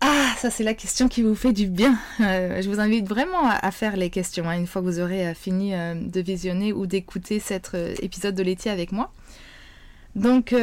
Ah, 0.00 0.34
ça 0.38 0.50
c'est 0.50 0.62
la 0.62 0.74
question 0.74 1.08
qui 1.08 1.22
vous 1.22 1.34
fait 1.34 1.52
du 1.52 1.66
bien. 1.66 1.98
Euh, 2.20 2.62
je 2.62 2.68
vous 2.70 2.78
invite 2.78 3.08
vraiment 3.08 3.48
à, 3.48 3.70
faire 3.72 3.96
les 3.96 4.10
questions 4.10 4.48
hein, 4.48 4.56
une 4.56 4.68
fois 4.68 4.82
que 4.82 4.86
vous 4.86 5.00
aurez 5.00 5.26
euh, 5.26 5.34
fini 5.34 5.72
de 5.72 6.20
visionner 6.20 6.72
ou 6.72 6.86
d'écouter 6.86 7.40
cet 7.40 7.76
épisode 8.00 8.36
de 8.36 8.44
l'été 8.44 8.70
avec 8.70 8.92
moi. 8.92 9.10
Donc 10.14 10.54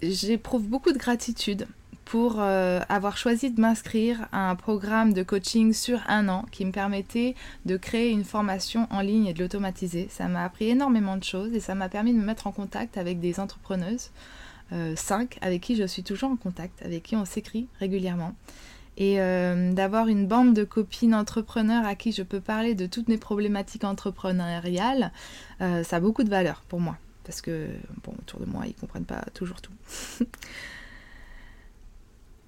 j'éprouve 0.00 0.66
beaucoup 0.66 0.90
de 0.90 0.98
gratitude 0.98 1.68
pour 2.04 2.36
euh, 2.38 2.80
avoir 2.88 3.16
choisi 3.16 3.50
de 3.50 3.60
m'inscrire 3.60 4.28
à 4.32 4.50
un 4.50 4.56
programme 4.56 5.12
de 5.12 5.22
coaching 5.22 5.72
sur 5.72 6.00
un 6.08 6.28
an 6.28 6.44
qui 6.50 6.64
me 6.64 6.72
permettait 6.72 7.34
de 7.64 7.76
créer 7.76 8.10
une 8.10 8.24
formation 8.24 8.86
en 8.90 9.00
ligne 9.00 9.26
et 9.26 9.34
de 9.34 9.40
l'automatiser. 9.40 10.08
Ça 10.10 10.28
m'a 10.28 10.44
appris 10.44 10.68
énormément 10.68 11.16
de 11.16 11.24
choses 11.24 11.54
et 11.54 11.60
ça 11.60 11.74
m'a 11.74 11.88
permis 11.88 12.12
de 12.12 12.18
me 12.18 12.24
mettre 12.24 12.46
en 12.46 12.52
contact 12.52 12.98
avec 12.98 13.20
des 13.20 13.40
entrepreneuses, 13.40 14.10
euh, 14.72 14.94
cinq, 14.96 15.38
avec 15.42 15.62
qui 15.62 15.76
je 15.76 15.84
suis 15.84 16.02
toujours 16.02 16.30
en 16.30 16.36
contact, 16.36 16.82
avec 16.84 17.02
qui 17.02 17.16
on 17.16 17.24
s'écrit 17.24 17.68
régulièrement. 17.78 18.34
Et 18.98 19.20
euh, 19.20 19.72
d'avoir 19.72 20.08
une 20.08 20.26
bande 20.26 20.54
de 20.54 20.64
copines 20.64 21.14
entrepreneurs 21.14 21.86
à 21.86 21.94
qui 21.94 22.12
je 22.12 22.22
peux 22.22 22.40
parler 22.40 22.74
de 22.74 22.86
toutes 22.86 23.08
mes 23.08 23.16
problématiques 23.16 23.84
entrepreneuriales, 23.84 25.12
ça 25.60 25.96
a 25.96 26.00
beaucoup 26.00 26.24
de 26.24 26.30
valeur 26.30 26.62
pour 26.68 26.80
moi. 26.80 26.98
Parce 27.24 27.40
que, 27.40 27.68
autour 28.06 28.40
de 28.40 28.46
moi, 28.46 28.64
ils 28.66 28.74
comprennent 28.74 29.04
pas 29.04 29.24
toujours 29.32 29.62
tout. 29.62 29.72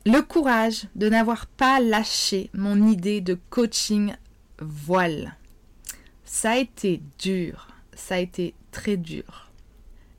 Le 0.07 0.21
courage 0.21 0.85
de 0.97 1.09
n'avoir 1.09 1.47
pas 1.47 1.81
lâché 1.81 2.51
mon 2.53 2.89
idée 2.89 3.23
de 3.23 3.39
coaching 3.49 4.13
voile. 4.61 5.35
Ça 6.27 6.51
a 6.51 6.57
été 6.59 7.01
dur, 7.19 7.69
ça 7.95 8.17
a 8.17 8.19
été 8.19 8.53
très 8.71 8.99
dur. 8.99 9.51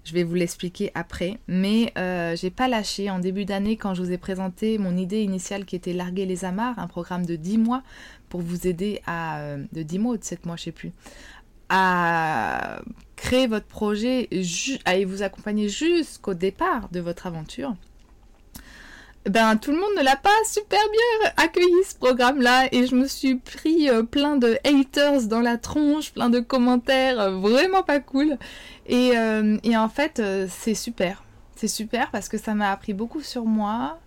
Je 0.03 0.13
vais 0.13 0.23
vous 0.23 0.33
l'expliquer 0.33 0.91
après, 0.95 1.37
mais 1.47 1.93
euh, 1.99 2.35
j'ai 2.35 2.49
pas 2.49 2.67
lâché 2.67 3.11
en 3.11 3.19
début 3.19 3.45
d'année 3.45 3.77
quand 3.77 3.93
je 3.93 4.01
vous 4.01 4.11
ai 4.11 4.17
présenté 4.17 4.79
mon 4.79 4.97
idée 4.97 5.21
initiale 5.21 5.65
qui 5.65 5.75
était 5.75 5.93
larguer 5.93 6.25
les 6.25 6.45
amarres, 6.45 6.79
un 6.79 6.87
programme 6.87 7.27
de 7.27 7.35
10 7.35 7.59
mois 7.59 7.83
pour 8.29 8.41
vous 8.41 8.65
aider 8.65 9.03
à 9.05 9.37
euh, 9.41 9.63
de 9.71 9.83
10 9.83 9.99
mois 9.99 10.13
ou 10.13 10.17
de 10.17 10.23
7 10.23 10.47
mois, 10.47 10.55
je 10.55 10.63
sais 10.63 10.71
plus, 10.71 10.93
à 11.69 12.81
créer 13.15 13.45
votre 13.45 13.67
projet 13.67 14.29
et 14.31 15.05
vous 15.05 15.21
accompagner 15.21 15.69
jusqu'au 15.69 16.33
départ 16.33 16.89
de 16.89 16.99
votre 16.99 17.27
aventure 17.27 17.75
ben 19.29 19.55
tout 19.57 19.71
le 19.71 19.77
monde 19.77 19.91
ne 19.97 20.03
l'a 20.03 20.15
pas 20.15 20.29
super 20.45 20.79
bien 20.91 21.31
accueilli 21.37 21.83
ce 21.87 21.95
programme-là 21.95 22.67
et 22.71 22.85
je 22.85 22.95
me 22.95 23.07
suis 23.07 23.35
pris 23.35 23.89
euh, 23.89 24.03
plein 24.03 24.35
de 24.35 24.57
haters 24.63 25.23
dans 25.23 25.41
la 25.41 25.57
tronche, 25.57 26.13
plein 26.13 26.29
de 26.29 26.39
commentaires 26.39 27.19
euh, 27.19 27.31
vraiment 27.31 27.83
pas 27.83 27.99
cool. 27.99 28.37
Et, 28.85 29.17
euh, 29.17 29.57
et 29.63 29.75
en 29.75 29.89
fait, 29.89 30.21
c'est 30.49 30.75
super. 30.75 31.23
C'est 31.55 31.67
super 31.67 32.11
parce 32.11 32.29
que 32.29 32.37
ça 32.37 32.53
m'a 32.53 32.71
appris 32.71 32.93
beaucoup 32.93 33.21
sur 33.21 33.45
moi. 33.45 33.99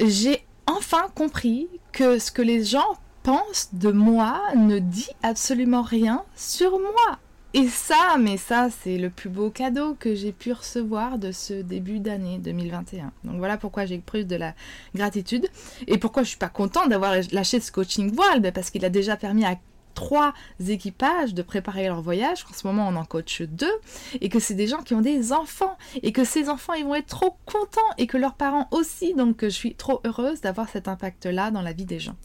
J'ai 0.00 0.44
enfin 0.66 1.06
compris 1.14 1.68
que 1.92 2.18
ce 2.18 2.30
que 2.30 2.42
les 2.42 2.64
gens 2.64 2.98
pensent 3.22 3.70
de 3.72 3.90
moi 3.90 4.40
ne 4.56 4.78
dit 4.80 5.10
absolument 5.22 5.82
rien 5.82 6.24
sur 6.36 6.72
moi. 6.72 7.18
Et 7.54 7.68
ça, 7.68 8.16
mais 8.18 8.38
ça, 8.38 8.68
c'est 8.70 8.96
le 8.96 9.10
plus 9.10 9.28
beau 9.28 9.50
cadeau 9.50 9.94
que 9.94 10.14
j'ai 10.14 10.32
pu 10.32 10.52
recevoir 10.52 11.18
de 11.18 11.32
ce 11.32 11.52
début 11.52 12.00
d'année 12.00 12.38
2021. 12.38 13.12
Donc 13.24 13.36
voilà 13.36 13.58
pourquoi 13.58 13.84
j'ai 13.84 13.98
plus 13.98 14.26
de 14.26 14.36
la 14.36 14.54
gratitude. 14.94 15.46
Et 15.86 15.98
pourquoi 15.98 16.22
je 16.22 16.28
suis 16.28 16.38
pas 16.38 16.48
contente 16.48 16.88
d'avoir 16.88 17.14
lâché 17.30 17.60
ce 17.60 17.70
coaching 17.70 18.10
voile, 18.10 18.52
parce 18.52 18.70
qu'il 18.70 18.86
a 18.86 18.88
déjà 18.88 19.16
permis 19.16 19.44
à 19.44 19.56
trois 19.92 20.32
équipages 20.66 21.34
de 21.34 21.42
préparer 21.42 21.86
leur 21.88 22.00
voyage, 22.00 22.46
en 22.50 22.54
ce 22.54 22.66
moment 22.66 22.88
on 22.88 22.96
en 22.96 23.04
coach 23.04 23.42
deux, 23.42 23.74
et 24.22 24.30
que 24.30 24.40
c'est 24.40 24.54
des 24.54 24.66
gens 24.66 24.82
qui 24.82 24.94
ont 24.94 25.02
des 25.02 25.34
enfants, 25.34 25.76
et 26.02 26.12
que 26.12 26.24
ces 26.24 26.48
enfants 26.48 26.72
ils 26.72 26.86
vont 26.86 26.94
être 26.94 27.08
trop 27.08 27.36
contents, 27.44 27.80
et 27.98 28.06
que 28.06 28.16
leurs 28.16 28.34
parents 28.34 28.68
aussi, 28.70 29.12
donc 29.12 29.42
je 29.42 29.48
suis 29.48 29.74
trop 29.74 30.00
heureuse 30.06 30.40
d'avoir 30.40 30.70
cet 30.70 30.88
impact-là 30.88 31.50
dans 31.50 31.60
la 31.60 31.74
vie 31.74 31.84
des 31.84 32.00
gens 32.00 32.16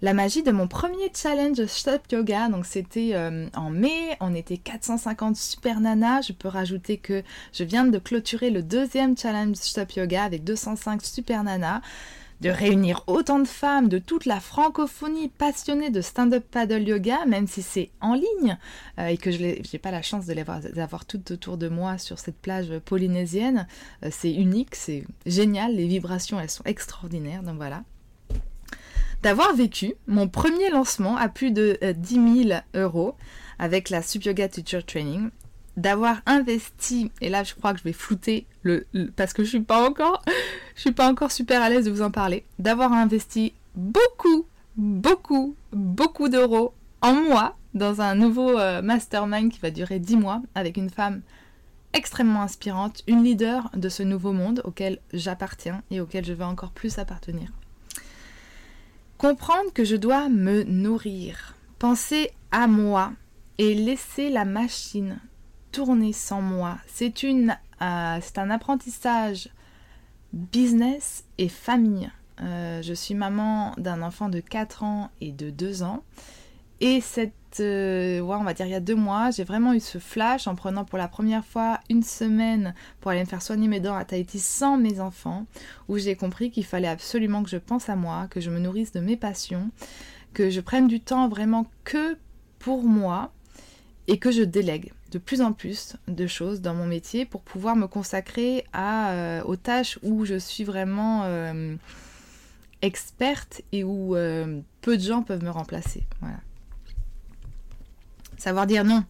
la 0.00 0.14
magie 0.14 0.42
de 0.42 0.52
mon 0.52 0.68
premier 0.68 1.10
challenge 1.14 1.64
Stop 1.66 2.02
Yoga. 2.12 2.48
Donc 2.48 2.66
c'était 2.66 3.10
euh, 3.14 3.46
en 3.54 3.70
mai, 3.70 4.16
on 4.20 4.34
était 4.34 4.58
450 4.58 5.36
super 5.36 5.80
nanas. 5.80 6.22
Je 6.22 6.32
peux 6.32 6.48
rajouter 6.48 6.98
que 6.98 7.22
je 7.52 7.64
viens 7.64 7.84
de 7.84 7.98
clôturer 7.98 8.50
le 8.50 8.62
deuxième 8.62 9.16
challenge 9.16 9.56
Stop 9.56 9.92
Yoga 9.92 10.24
avec 10.24 10.44
205 10.44 11.02
super 11.02 11.42
nanas. 11.44 11.80
De 12.40 12.50
réunir 12.50 13.02
autant 13.08 13.40
de 13.40 13.48
femmes 13.48 13.88
de 13.88 13.98
toute 13.98 14.24
la 14.24 14.38
francophonie 14.38 15.28
passionnées 15.28 15.90
de 15.90 16.00
stand-up 16.00 16.44
paddle 16.48 16.86
yoga, 16.86 17.26
même 17.26 17.48
si 17.48 17.62
c'est 17.62 17.90
en 18.00 18.14
ligne 18.14 18.56
euh, 19.00 19.08
et 19.08 19.16
que 19.16 19.32
je 19.32 19.38
n'ai 19.42 19.78
pas 19.82 19.90
la 19.90 20.02
chance 20.02 20.24
de 20.26 20.34
les 20.34 20.44
avoir, 20.80 21.04
toutes 21.04 21.32
autour 21.32 21.56
de 21.56 21.68
moi 21.68 21.98
sur 21.98 22.20
cette 22.20 22.38
plage 22.38 22.78
polynésienne. 22.84 23.66
Euh, 24.04 24.10
c'est 24.12 24.32
unique, 24.32 24.76
c'est 24.76 25.04
génial, 25.26 25.74
les 25.74 25.88
vibrations 25.88 26.38
elles 26.38 26.48
sont 26.48 26.62
extraordinaires, 26.62 27.42
donc 27.42 27.56
voilà 27.56 27.82
d'avoir 29.22 29.54
vécu 29.54 29.94
mon 30.06 30.28
premier 30.28 30.70
lancement 30.70 31.16
à 31.16 31.28
plus 31.28 31.50
de 31.50 31.78
10 31.82 32.18
euh, 32.18 32.42
000 32.44 32.60
euros 32.74 33.14
avec 33.58 33.90
la 33.90 34.02
Sub 34.02 34.22
Yoga 34.22 34.48
Teacher 34.48 34.82
Training. 34.82 35.30
d'avoir 35.76 36.22
investi, 36.26 37.12
et 37.20 37.28
là 37.28 37.44
je 37.44 37.54
crois 37.54 37.72
que 37.72 37.78
je 37.78 37.84
vais 37.84 37.92
flouter 37.92 38.46
le, 38.62 38.86
parce 39.14 39.32
que 39.32 39.44
je 39.44 39.48
suis 39.48 39.60
pas 39.60 39.88
encore, 39.88 40.24
je 40.74 40.80
suis 40.80 40.92
pas 40.92 41.08
encore 41.08 41.30
super 41.30 41.62
à 41.62 41.68
l'aise 41.68 41.84
de 41.84 41.90
vous 41.90 42.02
en 42.02 42.10
parler, 42.10 42.44
d'avoir 42.58 42.92
investi 42.92 43.54
beaucoup, 43.76 44.46
beaucoup, 44.76 45.54
beaucoup 45.72 46.28
d'euros 46.28 46.74
en 47.00 47.14
moi 47.14 47.56
dans 47.74 48.00
un 48.00 48.14
nouveau 48.14 48.58
euh, 48.58 48.82
mastermind 48.82 49.52
qui 49.52 49.60
va 49.60 49.70
durer 49.70 49.98
10 49.98 50.16
mois 50.16 50.42
avec 50.54 50.76
une 50.76 50.90
femme 50.90 51.22
extrêmement 51.92 52.42
inspirante, 52.42 53.02
une 53.06 53.22
leader 53.22 53.70
de 53.74 53.88
ce 53.88 54.02
nouveau 54.02 54.32
monde 54.32 54.62
auquel 54.64 54.98
j'appartiens 55.12 55.82
et 55.90 56.00
auquel 56.00 56.24
je 56.24 56.32
veux 56.32 56.44
encore 56.44 56.70
plus 56.70 56.98
appartenir. 56.98 57.50
Comprendre 59.18 59.72
que 59.72 59.84
je 59.84 59.96
dois 59.96 60.28
me 60.28 60.62
nourrir, 60.62 61.56
penser 61.80 62.30
à 62.52 62.68
moi 62.68 63.12
et 63.58 63.74
laisser 63.74 64.30
la 64.30 64.44
machine 64.44 65.18
tourner 65.72 66.12
sans 66.12 66.40
moi. 66.40 66.78
C'est 66.86 67.24
euh, 67.24 68.20
un 68.36 68.50
apprentissage 68.50 69.48
business 70.32 71.24
et 71.36 71.48
famille. 71.48 72.08
Euh, 72.40 72.80
je 72.80 72.94
suis 72.94 73.14
maman 73.14 73.74
d'un 73.76 74.02
enfant 74.02 74.28
de 74.28 74.38
4 74.38 74.84
ans 74.84 75.10
et 75.20 75.32
de 75.32 75.50
2 75.50 75.82
ans. 75.82 76.04
Et 76.80 77.00
cette, 77.00 77.34
euh, 77.60 78.20
on 78.20 78.44
va 78.44 78.54
dire 78.54 78.66
il 78.66 78.72
y 78.72 78.74
a 78.74 78.80
deux 78.80 78.94
mois, 78.94 79.30
j'ai 79.30 79.44
vraiment 79.44 79.72
eu 79.72 79.80
ce 79.80 79.98
flash 79.98 80.46
en 80.46 80.54
prenant 80.54 80.84
pour 80.84 80.98
la 80.98 81.08
première 81.08 81.44
fois 81.44 81.80
une 81.88 82.02
semaine 82.02 82.74
pour 83.00 83.10
aller 83.10 83.20
me 83.20 83.26
faire 83.26 83.42
soigner 83.42 83.68
mes 83.68 83.80
dents 83.80 83.96
à 83.96 84.04
Tahiti 84.04 84.38
sans 84.38 84.76
mes 84.76 85.00
enfants, 85.00 85.46
où 85.88 85.98
j'ai 85.98 86.16
compris 86.16 86.50
qu'il 86.50 86.64
fallait 86.64 86.88
absolument 86.88 87.42
que 87.42 87.50
je 87.50 87.56
pense 87.56 87.88
à 87.88 87.96
moi, 87.96 88.26
que 88.30 88.40
je 88.40 88.50
me 88.50 88.58
nourrisse 88.58 88.92
de 88.92 89.00
mes 89.00 89.16
passions, 89.16 89.70
que 90.34 90.50
je 90.50 90.60
prenne 90.60 90.88
du 90.88 91.00
temps 91.00 91.28
vraiment 91.28 91.66
que 91.84 92.16
pour 92.58 92.82
moi 92.84 93.32
et 94.06 94.18
que 94.18 94.30
je 94.30 94.42
délègue 94.42 94.92
de 95.10 95.18
plus 95.18 95.40
en 95.40 95.52
plus 95.52 95.96
de 96.06 96.26
choses 96.26 96.60
dans 96.60 96.74
mon 96.74 96.86
métier 96.86 97.24
pour 97.24 97.40
pouvoir 97.40 97.76
me 97.76 97.86
consacrer 97.86 98.64
à, 98.72 99.12
euh, 99.12 99.42
aux 99.44 99.56
tâches 99.56 99.98
où 100.02 100.24
je 100.24 100.38
suis 100.38 100.64
vraiment 100.64 101.22
euh, 101.24 101.76
experte 102.82 103.62
et 103.72 103.84
où 103.84 104.14
peu 104.82 104.96
de 104.96 105.02
gens 105.02 105.22
peuvent 105.22 105.42
me 105.42 105.50
remplacer. 105.50 106.06
Voilà. 106.20 106.38
Savoir 108.38 108.66
dire 108.66 108.84
non. 108.84 109.04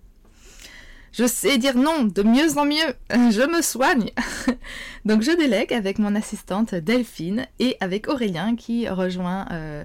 Je 1.12 1.26
sais 1.26 1.58
dire 1.58 1.76
non 1.76 2.04
de 2.04 2.22
mieux 2.22 2.58
en 2.58 2.64
mieux. 2.64 2.94
Je 3.10 3.46
me 3.46 3.62
soigne. 3.62 4.10
Donc 5.04 5.22
je 5.22 5.36
délègue 5.36 5.72
avec 5.72 5.98
mon 5.98 6.14
assistante 6.14 6.74
Delphine 6.74 7.46
et 7.58 7.76
avec 7.80 8.08
Aurélien 8.08 8.56
qui 8.56 8.88
rejoint 8.88 9.46
euh, 9.52 9.84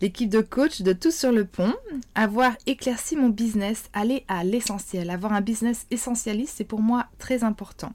l'équipe 0.00 0.30
de 0.30 0.40
coach 0.40 0.82
de 0.82 0.92
Tout 0.92 1.10
sur 1.10 1.32
le 1.32 1.44
pont. 1.44 1.74
Avoir 2.14 2.52
éclairci 2.66 3.16
mon 3.16 3.28
business, 3.28 3.84
aller 3.92 4.24
à 4.28 4.44
l'essentiel. 4.44 5.10
Avoir 5.10 5.32
un 5.32 5.40
business 5.40 5.86
essentialiste, 5.90 6.54
c'est 6.56 6.64
pour 6.64 6.80
moi 6.80 7.06
très 7.18 7.44
important. 7.44 7.92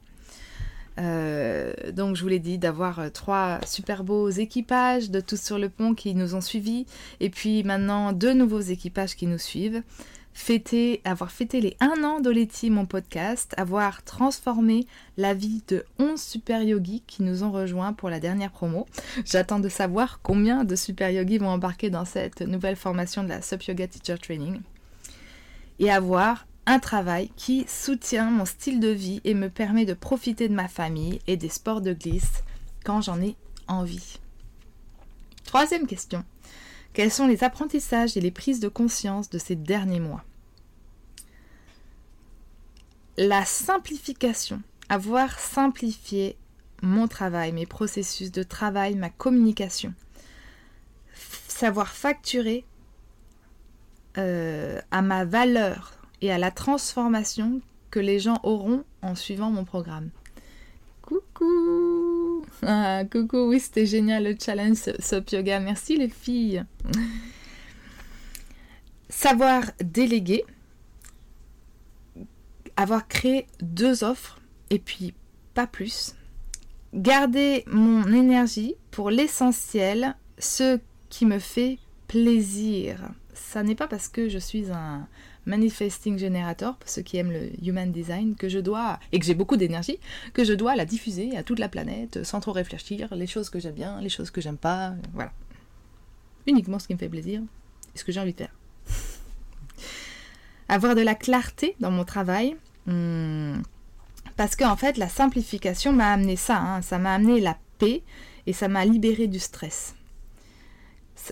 Euh, 1.00 1.73
donc 1.91 2.15
je 2.15 2.23
vous 2.23 2.28
l'ai 2.28 2.39
dit, 2.39 2.58
d'avoir 2.58 3.00
euh, 3.00 3.10
trois 3.10 3.60
super 3.65 4.04
beaux 4.04 4.30
équipages 4.30 5.12
de 5.12 5.19
Tous 5.19 5.39
sur 5.39 5.60
le 5.60 5.69
pont 5.69 5.93
qui 5.93 6.15
nous 6.15 6.34
ont 6.34 6.41
suivis, 6.41 6.88
et 7.19 7.30
puis 7.30 7.63
maintenant 7.63 8.13
deux 8.13 8.34
nouveaux 8.34 8.62
équipages 8.62 9.15
qui 9.15 9.28
nous 9.28 9.38
suivent 9.38 9.84
fêter, 10.38 11.02
avoir 11.04 11.32
fêté 11.32 11.60
les 11.60 11.76
1 11.80 12.04
an 12.04 12.19
d'Oleti, 12.21 12.69
mon 12.69 12.86
podcast, 12.86 13.56
avoir 13.58 14.04
transformé 14.04 14.86
la 15.17 15.34
vie 15.34 15.63
de 15.67 15.84
11 15.97 16.21
super 16.21 16.62
yogis 16.62 17.04
qui 17.08 17.23
nous 17.23 17.43
ont 17.43 17.52
rejoints 17.52 17.91
pour 17.91 18.10
la 18.10 18.19
dernière 18.19 18.52
promo. 18.52 18.86
J'attends 19.26 19.60
de 19.60 19.67
savoir 19.67 20.21
combien 20.21 20.63
de 20.63 20.76
super 20.76 21.10
yogis 21.10 21.39
vont 21.39 21.50
embarquer 21.50 21.89
dans 21.89 22.06
cette 22.06 22.41
nouvelle 22.41 22.76
formation 22.76 23.23
de 23.23 23.30
la 23.30 23.41
Sup 23.41 23.63
Yoga 23.63 23.88
Teacher 23.88 24.17
Training. 24.19 24.62
Et 25.80 25.91
avoir 25.91 26.45
un 26.67 26.80
travail 26.80 27.32
qui 27.36 27.65
soutient 27.67 28.30
mon 28.30 28.45
style 28.45 28.80
de 28.80 28.89
vie 28.89 29.21
et 29.23 29.34
me 29.34 29.50
permet 29.50 29.86
de 29.86 29.95
profiter 29.95 30.47
de 30.47 30.54
ma 30.54 30.67
famille 30.67 31.19
et 31.26 31.36
des 31.36 31.50
sports 31.50 31.82
de 31.82 31.93
glisse 31.93 32.43
quand 32.86 33.02
j'en 33.02 33.19
ai 33.21 33.36
envie. 33.67 34.19
Troisième 35.45 35.88
question. 35.88 36.23
Quels 36.93 37.12
sont 37.12 37.28
les 37.28 37.43
apprentissages 37.43 38.17
et 38.17 38.21
les 38.21 38.32
prises 38.32 38.60
de 38.60 38.67
conscience 38.67 39.30
de 39.30 39.39
ces 39.39 39.56
derniers 39.56 40.00
mois? 40.00 40.23
La 43.17 43.45
simplification, 43.45 44.62
avoir 44.89 45.39
simplifié 45.39 46.38
mon 46.84 47.08
travail, 47.08 47.51
mes 47.51 47.65
processus 47.65 48.32
de 48.32 48.43
travail, 48.43 48.95
ma 48.95 49.10
communication, 49.10 49.93
savoir 51.47 51.88
facturer 51.88 52.63
euh, 54.17 54.80
à 54.91 55.01
ma 55.01 55.25
valeur 55.25 55.93
et 56.21 56.32
à 56.32 56.38
la 56.38 56.51
transformation 56.51 57.62
que 57.89 57.99
les 57.99 58.19
gens 58.19 58.39
auront 58.43 58.84
en 59.01 59.15
suivant 59.15 59.49
mon 59.49 59.65
programme. 59.65 60.10
Coucou 61.01 62.45
ah, 62.63 63.03
Coucou, 63.12 63.49
oui, 63.49 63.60
c'était 63.60 63.86
génial 63.86 64.25
le 64.25 64.36
challenge 64.39 64.77
Sop 64.99 65.30
Yoga. 65.32 65.60
Merci 65.60 65.97
les 65.97 66.10
filles. 66.10 66.63
Savoir 69.10 69.63
déléguer, 69.82 70.43
avoir 72.78 73.08
créé 73.08 73.48
deux 73.62 74.06
offres 74.06 74.40
et 74.70 74.80
puis 74.80 75.13
pas 75.54 75.68
plus. 75.68 76.16
Garder 76.94 77.63
mon 77.68 78.06
énergie 78.13 78.76
pour 78.92 79.10
l'essentiel, 79.10 80.16
ce 80.40 80.80
qui 81.10 81.26
me 81.26 81.40
fait 81.40 81.80
plaisir. 82.08 83.12
Ça 83.34 83.63
n'est 83.63 83.76
pas 83.76 83.88
parce 83.88 84.08
que 84.08 84.30
je 84.30 84.38
suis 84.38 84.72
un, 84.72 85.08
Manifesting 85.48 86.20
Generator, 86.20 86.76
pour 86.76 86.90
ceux 86.90 87.02
qui 87.02 87.18
aiment 87.18 87.32
le 87.32 87.50
Human 87.66 87.90
Design, 87.92 88.36
que 88.36 88.50
je 88.50 88.60
dois, 88.60 89.00
et 89.13 89.20
que 89.20 89.26
j'ai 89.26 89.34
beaucoup 89.34 89.56
d'énergie, 89.56 89.98
que 90.34 90.44
je 90.44 90.54
dois 90.54 90.76
la 90.76 90.86
diffuser 90.86 91.38
à 91.38 91.44
toute 91.44 91.60
la 91.60 91.70
planète 91.70 92.24
sans 92.26 92.42
trop 92.42 92.52
réfléchir, 92.52 93.16
les 93.16 93.28
choses 93.28 93.50
que 93.50 93.58
j'aime 93.58 93.74
bien, 93.74 94.02
les 94.02 94.10
choses 94.10 94.30
que 94.30 94.42
j'aime 94.42 94.58
pas, 94.58 94.94
voilà. 95.13 95.32
Uniquement 96.46 96.80
ce 96.80 96.88
qui 96.88 96.94
me 96.94 97.00
fait 97.00 97.10
plaisir 97.10 97.42
et 97.96 97.98
ce 97.98 98.04
que 98.04 98.12
j'ai 98.12 98.20
envie 98.20 98.34
de 98.34 98.38
faire. 98.38 98.54
Avoir 100.70 100.96
de 100.96 101.02
la 101.02 101.16
clarté 101.16 101.76
dans 101.80 101.92
mon 101.92 102.04
travail. 102.04 102.58
Hmm, 102.88 103.62
parce 104.36 104.56
qu'en 104.56 104.71
en 104.71 104.78
fait, 104.78 104.97
la 104.97 105.10
simplification 105.10 105.93
m'a 105.93 106.12
amené 106.12 106.36
ça, 106.36 106.58
hein. 106.58 106.82
ça 106.82 106.97
m'a 106.97 107.13
amené 107.13 107.39
la 107.39 107.58
paix 107.78 108.02
et 108.45 108.54
ça 108.54 108.67
m'a 108.67 108.86
libéré 108.86 109.28
du 109.28 109.39
stress 109.39 109.93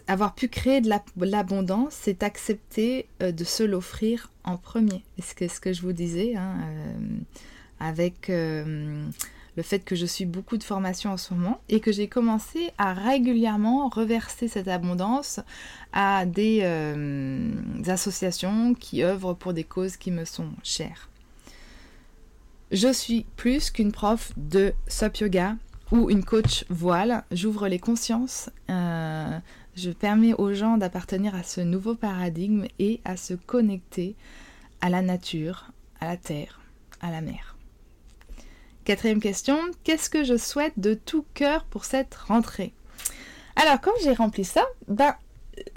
avoir 0.08 0.36
pu 0.36 0.48
créer 0.48 0.82
de 0.82 0.90
l'abondance, 1.18 1.94
c'est 1.94 2.24
accepter 2.24 3.08
euh, 3.22 3.32
de 3.32 3.44
se 3.44 3.64
l'offrir 3.64 4.32
en 4.44 4.58
premier. 4.58 5.04
C'est 5.20 5.48
ce 5.48 5.60
que 5.60 5.74
je 5.74 5.82
vous 5.82 5.94
disais, 5.94 6.36
hein, 6.36 6.58
euh, 6.64 6.98
avec 7.80 8.30
euh, 8.30 9.06
le 9.56 9.64
fait 9.64 9.80
que 9.80 9.96
je 9.96 10.06
suis 10.06 10.26
beaucoup 10.26 10.58
de 10.58 10.64
formations 10.64 11.12
en 11.12 11.18
ce 11.18 11.34
moment 11.34 11.62
et 11.70 11.80
que 11.80 11.92
j'ai 11.92 12.08
commencé 12.08 12.72
à 12.78 12.94
régulièrement 12.94 13.88
reverser 13.90 14.48
cette 14.48 14.68
abondance 14.68 15.40
à 15.94 16.26
des 16.26 16.64
associations 17.88 18.74
qui 18.74 19.04
œuvrent 19.04 19.36
pour 19.36 19.54
des 19.54 19.64
causes 19.64 19.98
qui 19.98 20.12
me 20.12 20.26
sont 20.26 20.50
chères. 20.64 21.10
Je 22.72 22.92
suis 22.92 23.26
plus 23.36 23.72
qu'une 23.72 23.92
prof 23.92 24.32
de 24.38 24.74
SUP 24.88 25.18
Yoga 25.18 25.56
ou 25.92 26.10
une 26.10 26.24
coach 26.24 26.66
voile. 26.70 27.24
J'ouvre 27.32 27.68
les 27.68 27.80
consciences 27.80 28.50
je 29.76 29.92
permets 29.92 30.34
aux 30.34 30.54
gens 30.54 30.78
d'appartenir 30.78 31.36
à 31.36 31.44
ce 31.44 31.62
nouveau 31.62 31.96
paradigme 31.96 32.66
et 32.80 33.02
à 33.04 33.18
se 33.18 33.34
connecter 33.34 34.16
à 34.82 34.90
la 34.90 35.02
nature, 35.02 35.72
à 36.00 36.06
la 36.06 36.18
terre, 36.18 36.62
à 37.02 37.12
la 37.12 37.22
mer. 37.22 37.58
Quatrième 38.86 39.20
question, 39.20 39.58
qu'est-ce 39.84 40.10
que 40.10 40.24
je 40.24 40.38
souhaite 40.38 40.78
de 40.78 40.94
tout 40.94 41.26
cœur 41.34 41.66
pour 41.66 41.86
cette 41.86 42.16
rentrée? 42.16 42.74
Alors 43.56 43.82
quand 43.82 43.92
j'ai 44.04 44.14
rempli 44.14 44.46
ça, 44.46 44.64
ben 44.88 45.16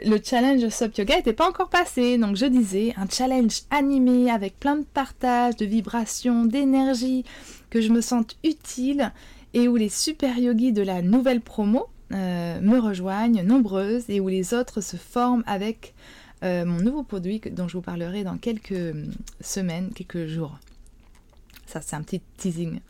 le 0.05 0.19
challenge 0.23 0.69
Sup 0.69 0.97
Yoga 0.97 1.17
n'était 1.17 1.33
pas 1.33 1.49
encore 1.49 1.69
passé, 1.69 2.19
donc 2.19 2.37
je 2.37 2.47
disais 2.47 2.95
un 2.97 3.09
challenge 3.09 3.62
animé 3.71 4.31
avec 4.31 4.59
plein 4.59 4.77
de 4.77 4.85
partage, 4.85 5.57
de 5.57 5.67
vibrations, 5.67 6.45
d'énergie, 6.45 7.25
que 7.71 7.81
je 7.81 7.91
me 7.91 8.01
sente 8.01 8.37
utile 8.45 9.12
et 9.55 9.69
où 9.69 9.77
les 9.77 9.88
super 9.88 10.38
yogis 10.38 10.73
de 10.73 10.83
la 10.83 11.03
nouvelle 11.03 11.41
promo 11.41 11.87
euh, 12.12 12.61
me 12.61 12.79
rejoignent 12.79 13.43
nombreuses 13.43 14.05
et 14.09 14.21
où 14.21 14.29
les 14.29 14.55
autres 14.55 14.81
se 14.81 14.97
forment 14.97 15.45
avec 15.47 15.95
euh, 16.43 16.64
mon 16.64 16.81
nouveau 16.81 17.03
produit 17.03 17.41
dont 17.51 17.69
je 17.69 17.77
vous 17.77 17.83
parlerai 17.83 18.25
dans 18.25 18.38
quelques 18.38 18.73
euh, 18.73 19.05
semaines, 19.41 19.91
quelques 19.95 20.27
jours. 20.27 20.59
Ça, 21.67 21.81
c'est 21.81 21.97
un 21.97 22.03
petit 22.03 22.23
teasing. 22.38 22.81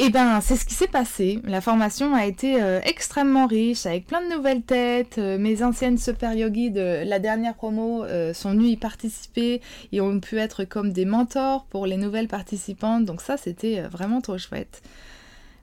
Et 0.00 0.06
eh 0.06 0.10
ben, 0.10 0.40
c'est 0.40 0.56
ce 0.56 0.64
qui 0.64 0.74
s'est 0.74 0.88
passé. 0.88 1.40
La 1.44 1.60
formation 1.60 2.14
a 2.16 2.26
été 2.26 2.56
extrêmement 2.84 3.46
riche, 3.46 3.86
avec 3.86 4.08
plein 4.08 4.28
de 4.28 4.34
nouvelles 4.34 4.62
têtes. 4.62 5.18
mes 5.18 5.62
anciennes 5.62 5.98
super 5.98 6.34
yogis 6.34 6.72
de 6.72 7.04
la 7.06 7.20
dernière 7.20 7.54
promo 7.54 8.04
sont 8.32 8.50
venues 8.50 8.70
y 8.70 8.76
participer 8.76 9.60
et 9.92 10.00
ont 10.00 10.18
pu 10.18 10.38
être 10.38 10.64
comme 10.64 10.92
des 10.92 11.04
mentors 11.04 11.66
pour 11.66 11.86
les 11.86 11.96
nouvelles 11.96 12.26
participantes. 12.26 13.04
Donc 13.04 13.20
ça, 13.20 13.36
c'était 13.36 13.82
vraiment 13.82 14.20
trop 14.20 14.36
chouette. 14.36 14.82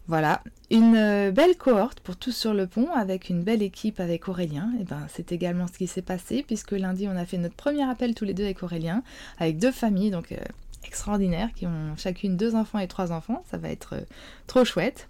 Voilà, 0.08 0.42
une 0.72 0.96
euh, 0.96 1.32
belle 1.32 1.56
cohorte 1.56 2.00
pour 2.00 2.18
tous 2.18 2.32
sur 2.32 2.54
le 2.54 2.68
pont 2.68 2.92
avec 2.92 3.30
une 3.30 3.44
belle 3.44 3.62
équipe 3.62 4.00
avec 4.00 4.28
Aurélien. 4.28 4.70
Et 4.78 4.82
eh 4.82 4.84
ben, 4.84 5.08
c'est 5.08 5.32
également 5.32 5.68
ce 5.68 5.78
qui 5.78 5.88
s'est 5.88 6.02
passé 6.02 6.44
puisque 6.46 6.72
lundi 6.72 7.08
on 7.08 7.16
a 7.16 7.26
fait 7.26 7.38
notre 7.38 7.56
premier 7.56 7.90
appel 7.90 8.16
tous 8.16 8.26
les 8.26 8.34
deux 8.34 8.44
avec 8.44 8.64
Aurélien, 8.64 9.04
avec 9.40 9.58
deux 9.58 9.72
familles, 9.72 10.12
donc 10.12 10.32
euh, 10.32 10.38
extraordinaires 10.84 11.54
qui 11.56 11.68
ont 11.68 11.96
chacune 11.98 12.38
deux 12.38 12.56
enfants 12.56 12.80
et 12.80 12.88
trois 12.88 13.12
enfants. 13.12 13.44
Ça 13.50 13.58
va 13.58 13.70
être 13.70 13.94
euh, 13.94 14.06
trop 14.48 14.66
chouette. 14.66 15.10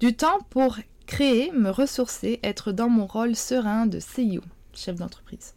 Du 0.00 0.14
temps 0.14 0.38
pour 0.50 0.78
créer, 1.06 1.50
me 1.52 1.70
ressourcer, 1.70 2.40
être 2.42 2.72
dans 2.72 2.88
mon 2.88 3.06
rôle 3.06 3.36
serein 3.36 3.86
de 3.86 3.98
CEO, 3.98 4.42
chef 4.74 4.96
d'entreprise. 4.96 5.54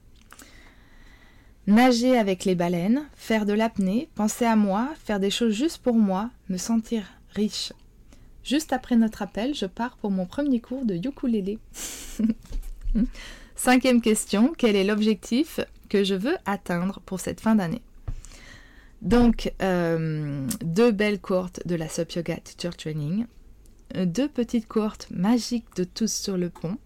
Nager 1.65 2.17
avec 2.17 2.43
les 2.43 2.55
baleines, 2.55 3.05
faire 3.15 3.45
de 3.45 3.53
l'apnée, 3.53 4.09
penser 4.15 4.45
à 4.45 4.57
moi, 4.57 4.89
faire 5.05 5.19
des 5.19 5.29
choses 5.29 5.53
juste 5.53 5.77
pour 5.77 5.95
moi, 5.95 6.29
me 6.49 6.57
sentir 6.57 7.05
riche. 7.29 7.71
Juste 8.43 8.73
après 8.73 8.97
notre 8.97 9.21
appel, 9.21 9.55
je 9.55 9.65
pars 9.65 9.95
pour 9.95 10.11
mon 10.11 10.25
premier 10.25 10.59
cours 10.59 10.85
de 10.85 10.95
ukulélé. 10.95 11.59
Cinquième 13.55 14.01
question, 14.01 14.53
quel 14.57 14.75
est 14.75 14.83
l'objectif 14.83 15.61
que 15.87 16.03
je 16.03 16.15
veux 16.15 16.35
atteindre 16.45 16.99
pour 17.05 17.21
cette 17.21 17.39
fin 17.39 17.55
d'année? 17.55 17.81
Donc, 19.03 19.53
euh, 19.61 20.47
deux 20.63 20.91
belles 20.91 21.19
courtes 21.19 21.59
de 21.65 21.75
la 21.75 21.89
Sup 21.89 22.09
Yoga 22.13 22.37
Teacher 22.37 22.69
Training, 22.75 23.25
deux 23.93 24.29
petites 24.29 24.67
courtes 24.67 25.07
magiques 25.11 25.75
de 25.75 25.83
tous 25.83 26.11
sur 26.11 26.37
le 26.37 26.49
pont, 26.49 26.77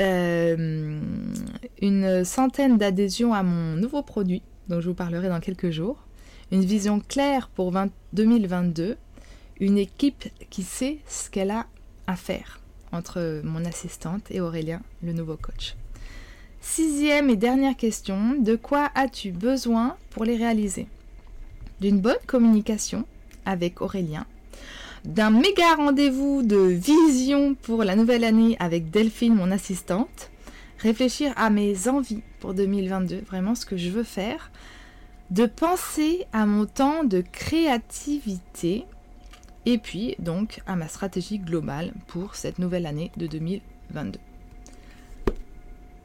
euh, 0.00 1.00
une 1.82 2.24
centaine 2.24 2.78
d'adhésions 2.78 3.34
à 3.34 3.42
mon 3.42 3.74
nouveau 3.76 4.02
produit, 4.02 4.42
dont 4.68 4.80
je 4.80 4.88
vous 4.88 4.94
parlerai 4.94 5.28
dans 5.28 5.40
quelques 5.40 5.70
jours, 5.70 6.06
une 6.52 6.64
vision 6.64 7.00
claire 7.00 7.48
pour 7.48 7.72
2022, 8.12 8.96
une 9.58 9.78
équipe 9.78 10.28
qui 10.50 10.62
sait 10.62 10.98
ce 11.08 11.30
qu'elle 11.30 11.50
a 11.50 11.66
à 12.06 12.14
faire 12.14 12.60
entre 12.92 13.40
mon 13.42 13.64
assistante 13.64 14.30
et 14.30 14.40
Aurélien, 14.40 14.82
le 15.02 15.12
nouveau 15.12 15.36
coach. 15.36 15.74
Sixième 16.68 17.30
et 17.30 17.36
dernière 17.36 17.76
question, 17.76 18.34
de 18.38 18.54
quoi 18.54 18.90
as-tu 18.94 19.30
besoin 19.30 19.96
pour 20.10 20.24
les 20.24 20.36
réaliser? 20.36 20.88
D'une 21.80 22.00
bonne 22.00 22.16
communication 22.26 23.06
avec 23.46 23.80
Aurélien, 23.80 24.26
d'un 25.04 25.30
méga 25.30 25.74
rendez-vous 25.76 26.42
de 26.42 26.58
vision 26.58 27.54
pour 27.54 27.82
la 27.82 27.96
nouvelle 27.96 28.24
année 28.24 28.56
avec 28.58 28.90
Delphine, 28.90 29.34
mon 29.34 29.52
assistante, 29.52 30.30
réfléchir 30.78 31.32
à 31.36 31.48
mes 31.48 31.88
envies 31.88 32.22
pour 32.40 32.52
2022, 32.52 33.20
vraiment 33.20 33.54
ce 33.54 33.64
que 33.64 33.78
je 33.78 33.88
veux 33.88 34.02
faire, 34.02 34.50
de 35.30 35.46
penser 35.46 36.26
à 36.34 36.44
mon 36.44 36.66
temps 36.66 37.04
de 37.04 37.22
créativité. 37.22 38.84
Et 39.64 39.78
puis 39.78 40.16
donc 40.18 40.60
à 40.66 40.76
ma 40.76 40.88
stratégie 40.88 41.38
globale 41.38 41.94
pour 42.08 42.34
cette 42.34 42.58
nouvelle 42.58 42.86
année 42.86 43.12
de 43.16 43.28
2022. 43.28 44.18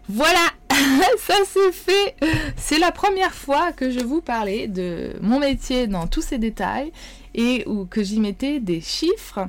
Voilà, 0.09 0.47
ça 1.17 1.35
c'est 1.45 1.71
fait. 1.71 2.15
C'est 2.57 2.79
la 2.79 2.91
première 2.91 3.33
fois 3.33 3.71
que 3.71 3.91
je 3.91 3.99
vous 3.99 4.21
parlais 4.21 4.67
de 4.67 5.13
mon 5.21 5.39
métier 5.39 5.87
dans 5.87 6.07
tous 6.07 6.21
ses 6.21 6.37
détails 6.37 6.91
et 7.33 7.63
où 7.67 7.85
que 7.85 8.03
j'y 8.03 8.19
mettais 8.19 8.59
des 8.59 8.81
chiffres. 8.81 9.47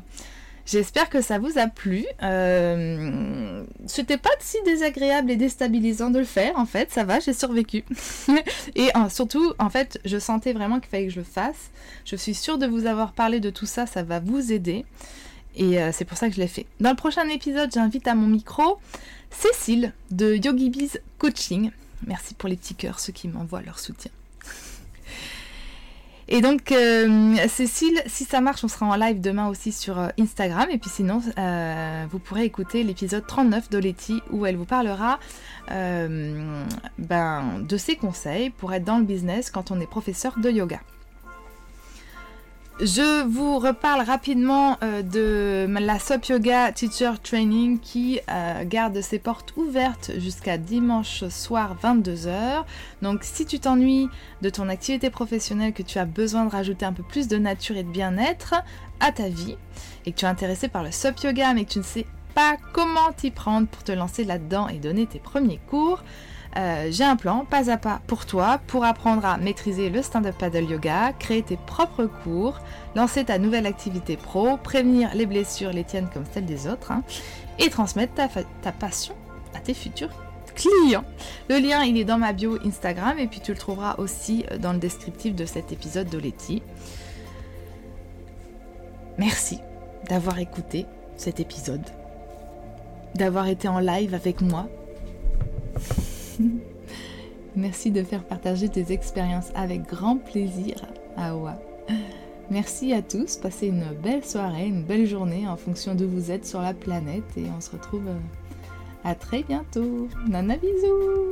J'espère 0.64 1.10
que 1.10 1.20
ça 1.20 1.38
vous 1.38 1.58
a 1.58 1.66
plu. 1.66 2.04
Euh, 2.22 3.64
C'était 3.86 4.16
pas 4.16 4.30
si 4.38 4.56
désagréable 4.64 5.30
et 5.32 5.36
déstabilisant 5.36 6.10
de 6.10 6.20
le 6.20 6.24
faire, 6.24 6.56
en 6.56 6.66
fait, 6.66 6.92
ça 6.92 7.02
va, 7.02 7.18
j'ai 7.18 7.32
survécu. 7.32 7.84
et 8.76 8.90
surtout, 9.10 9.52
en 9.58 9.70
fait, 9.70 9.98
je 10.04 10.18
sentais 10.18 10.52
vraiment 10.52 10.78
qu'il 10.78 10.88
fallait 10.88 11.06
que 11.06 11.12
je 11.12 11.18
le 11.18 11.24
fasse. 11.24 11.70
Je 12.04 12.14
suis 12.14 12.34
sûre 12.34 12.58
de 12.58 12.66
vous 12.66 12.86
avoir 12.86 13.12
parlé 13.12 13.40
de 13.40 13.50
tout 13.50 13.66
ça, 13.66 13.86
ça 13.86 14.04
va 14.04 14.20
vous 14.20 14.52
aider. 14.52 14.84
Et 15.56 15.80
euh, 15.80 15.90
c'est 15.92 16.04
pour 16.04 16.16
ça 16.16 16.28
que 16.28 16.34
je 16.34 16.40
l'ai 16.40 16.48
fait. 16.48 16.66
Dans 16.80 16.90
le 16.90 16.96
prochain 16.96 17.28
épisode, 17.28 17.70
j'invite 17.72 18.06
à 18.08 18.14
mon 18.14 18.26
micro 18.26 18.78
Cécile 19.30 19.92
de 20.10 20.34
Yogi 20.34 20.70
Biz 20.70 21.00
Coaching. 21.18 21.70
Merci 22.06 22.34
pour 22.34 22.48
les 22.48 22.56
petits 22.56 22.74
cœurs, 22.74 23.00
ceux 23.00 23.12
qui 23.12 23.28
m'envoient 23.28 23.62
leur 23.62 23.78
soutien. 23.78 24.10
Et 26.28 26.40
donc, 26.40 26.72
euh, 26.72 27.36
Cécile, 27.48 28.00
si 28.06 28.24
ça 28.24 28.40
marche, 28.40 28.64
on 28.64 28.68
sera 28.68 28.86
en 28.86 28.96
live 28.96 29.20
demain 29.20 29.48
aussi 29.48 29.70
sur 29.70 29.98
euh, 29.98 30.08
Instagram. 30.18 30.68
Et 30.70 30.78
puis 30.78 30.88
sinon, 30.88 31.20
vous 32.10 32.18
pourrez 32.18 32.44
écouter 32.44 32.84
l'épisode 32.84 33.26
39 33.26 33.68
d'Oleti 33.68 34.22
où 34.30 34.46
elle 34.46 34.56
vous 34.56 34.64
parlera 34.64 35.18
ben, 35.68 37.58
de 37.68 37.76
ses 37.76 37.96
conseils 37.96 38.50
pour 38.50 38.72
être 38.72 38.84
dans 38.84 38.98
le 38.98 39.04
business 39.04 39.50
quand 39.50 39.70
on 39.70 39.80
est 39.80 39.86
professeur 39.86 40.38
de 40.38 40.50
yoga. 40.50 40.80
Je 42.80 43.24
vous 43.26 43.58
reparle 43.58 44.00
rapidement 44.00 44.78
euh, 44.82 45.02
de 45.02 45.66
la 45.78 45.98
SOP 45.98 46.26
Yoga 46.26 46.72
Teacher 46.72 47.12
Training 47.22 47.78
qui 47.78 48.18
euh, 48.30 48.64
garde 48.64 48.98
ses 49.02 49.18
portes 49.18 49.52
ouvertes 49.56 50.10
jusqu'à 50.16 50.56
dimanche 50.56 51.28
soir 51.28 51.76
22h. 51.82 52.64
Donc 53.02 53.24
si 53.24 53.44
tu 53.44 53.60
t'ennuies 53.60 54.08
de 54.40 54.48
ton 54.48 54.70
activité 54.70 55.10
professionnelle, 55.10 55.74
que 55.74 55.82
tu 55.82 55.98
as 55.98 56.06
besoin 56.06 56.46
de 56.46 56.50
rajouter 56.50 56.86
un 56.86 56.94
peu 56.94 57.02
plus 57.02 57.28
de 57.28 57.36
nature 57.36 57.76
et 57.76 57.82
de 57.82 57.90
bien-être 57.90 58.54
à 59.00 59.12
ta 59.12 59.28
vie, 59.28 59.56
et 60.06 60.12
que 60.12 60.16
tu 60.16 60.24
es 60.24 60.28
intéressé 60.28 60.68
par 60.68 60.82
le 60.82 60.90
SOP 60.90 61.20
Yoga 61.24 61.52
mais 61.52 61.66
que 61.66 61.72
tu 61.72 61.78
ne 61.78 61.84
sais 61.84 62.06
pas 62.34 62.56
comment 62.72 63.12
t'y 63.14 63.30
prendre 63.30 63.68
pour 63.68 63.84
te 63.84 63.92
lancer 63.92 64.24
là-dedans 64.24 64.68
et 64.68 64.78
donner 64.78 65.06
tes 65.06 65.18
premiers 65.18 65.60
cours, 65.68 66.02
euh, 66.56 66.88
j'ai 66.90 67.04
un 67.04 67.16
plan 67.16 67.46
pas 67.48 67.70
à 67.70 67.76
pas 67.76 68.00
pour 68.06 68.26
toi 68.26 68.60
pour 68.66 68.84
apprendre 68.84 69.24
à 69.24 69.38
maîtriser 69.38 69.88
le 69.88 70.02
stand-up 70.02 70.36
paddle 70.38 70.64
yoga, 70.64 71.12
créer 71.18 71.42
tes 71.42 71.56
propres 71.56 72.04
cours, 72.04 72.60
lancer 72.94 73.24
ta 73.24 73.38
nouvelle 73.38 73.66
activité 73.66 74.16
pro, 74.16 74.58
prévenir 74.58 75.10
les 75.14 75.26
blessures, 75.26 75.72
les 75.72 75.84
tiennes 75.84 76.08
comme 76.12 76.24
celles 76.30 76.44
des 76.44 76.66
autres, 76.66 76.92
hein, 76.92 77.02
et 77.58 77.70
transmettre 77.70 78.14
ta, 78.14 78.28
ta 78.28 78.72
passion 78.72 79.14
à 79.54 79.60
tes 79.60 79.74
futurs 79.74 80.10
clients. 80.54 81.04
Le 81.48 81.58
lien 81.58 81.82
il 81.84 81.96
est 81.96 82.04
dans 82.04 82.18
ma 82.18 82.34
bio 82.34 82.58
Instagram 82.64 83.18
et 83.18 83.26
puis 83.26 83.40
tu 83.40 83.52
le 83.52 83.58
trouveras 83.58 83.94
aussi 83.96 84.44
euh, 84.50 84.58
dans 84.58 84.74
le 84.74 84.78
descriptif 84.78 85.34
de 85.34 85.46
cet 85.46 85.72
épisode 85.72 86.08
d'Oleti. 86.08 86.62
Merci 89.18 89.58
d'avoir 90.08 90.38
écouté 90.38 90.86
cet 91.16 91.40
épisode, 91.40 91.84
d'avoir 93.14 93.46
été 93.46 93.68
en 93.68 93.78
live 93.78 94.14
avec 94.14 94.40
moi. 94.40 94.68
Merci 97.56 97.90
de 97.90 98.02
faire 98.02 98.24
partager 98.24 98.68
tes 98.68 98.92
expériences 98.92 99.50
avec 99.54 99.82
grand 99.82 100.16
plaisir, 100.16 100.76
Awa. 101.16 101.60
Merci 102.50 102.92
à 102.92 103.02
tous, 103.02 103.36
passez 103.36 103.68
une 103.68 103.84
belle 104.02 104.24
soirée, 104.24 104.66
une 104.66 104.82
belle 104.82 105.06
journée 105.06 105.46
en 105.48 105.56
fonction 105.56 105.94
d'où 105.94 106.08
vous 106.08 106.30
êtes 106.30 106.46
sur 106.46 106.60
la 106.60 106.74
planète 106.74 107.24
et 107.36 107.44
on 107.56 107.60
se 107.60 107.70
retrouve 107.70 108.08
euh, 108.08 108.18
à 109.04 109.14
très 109.14 109.42
bientôt. 109.42 110.08
Nana 110.28 110.56
bisous 110.56 111.31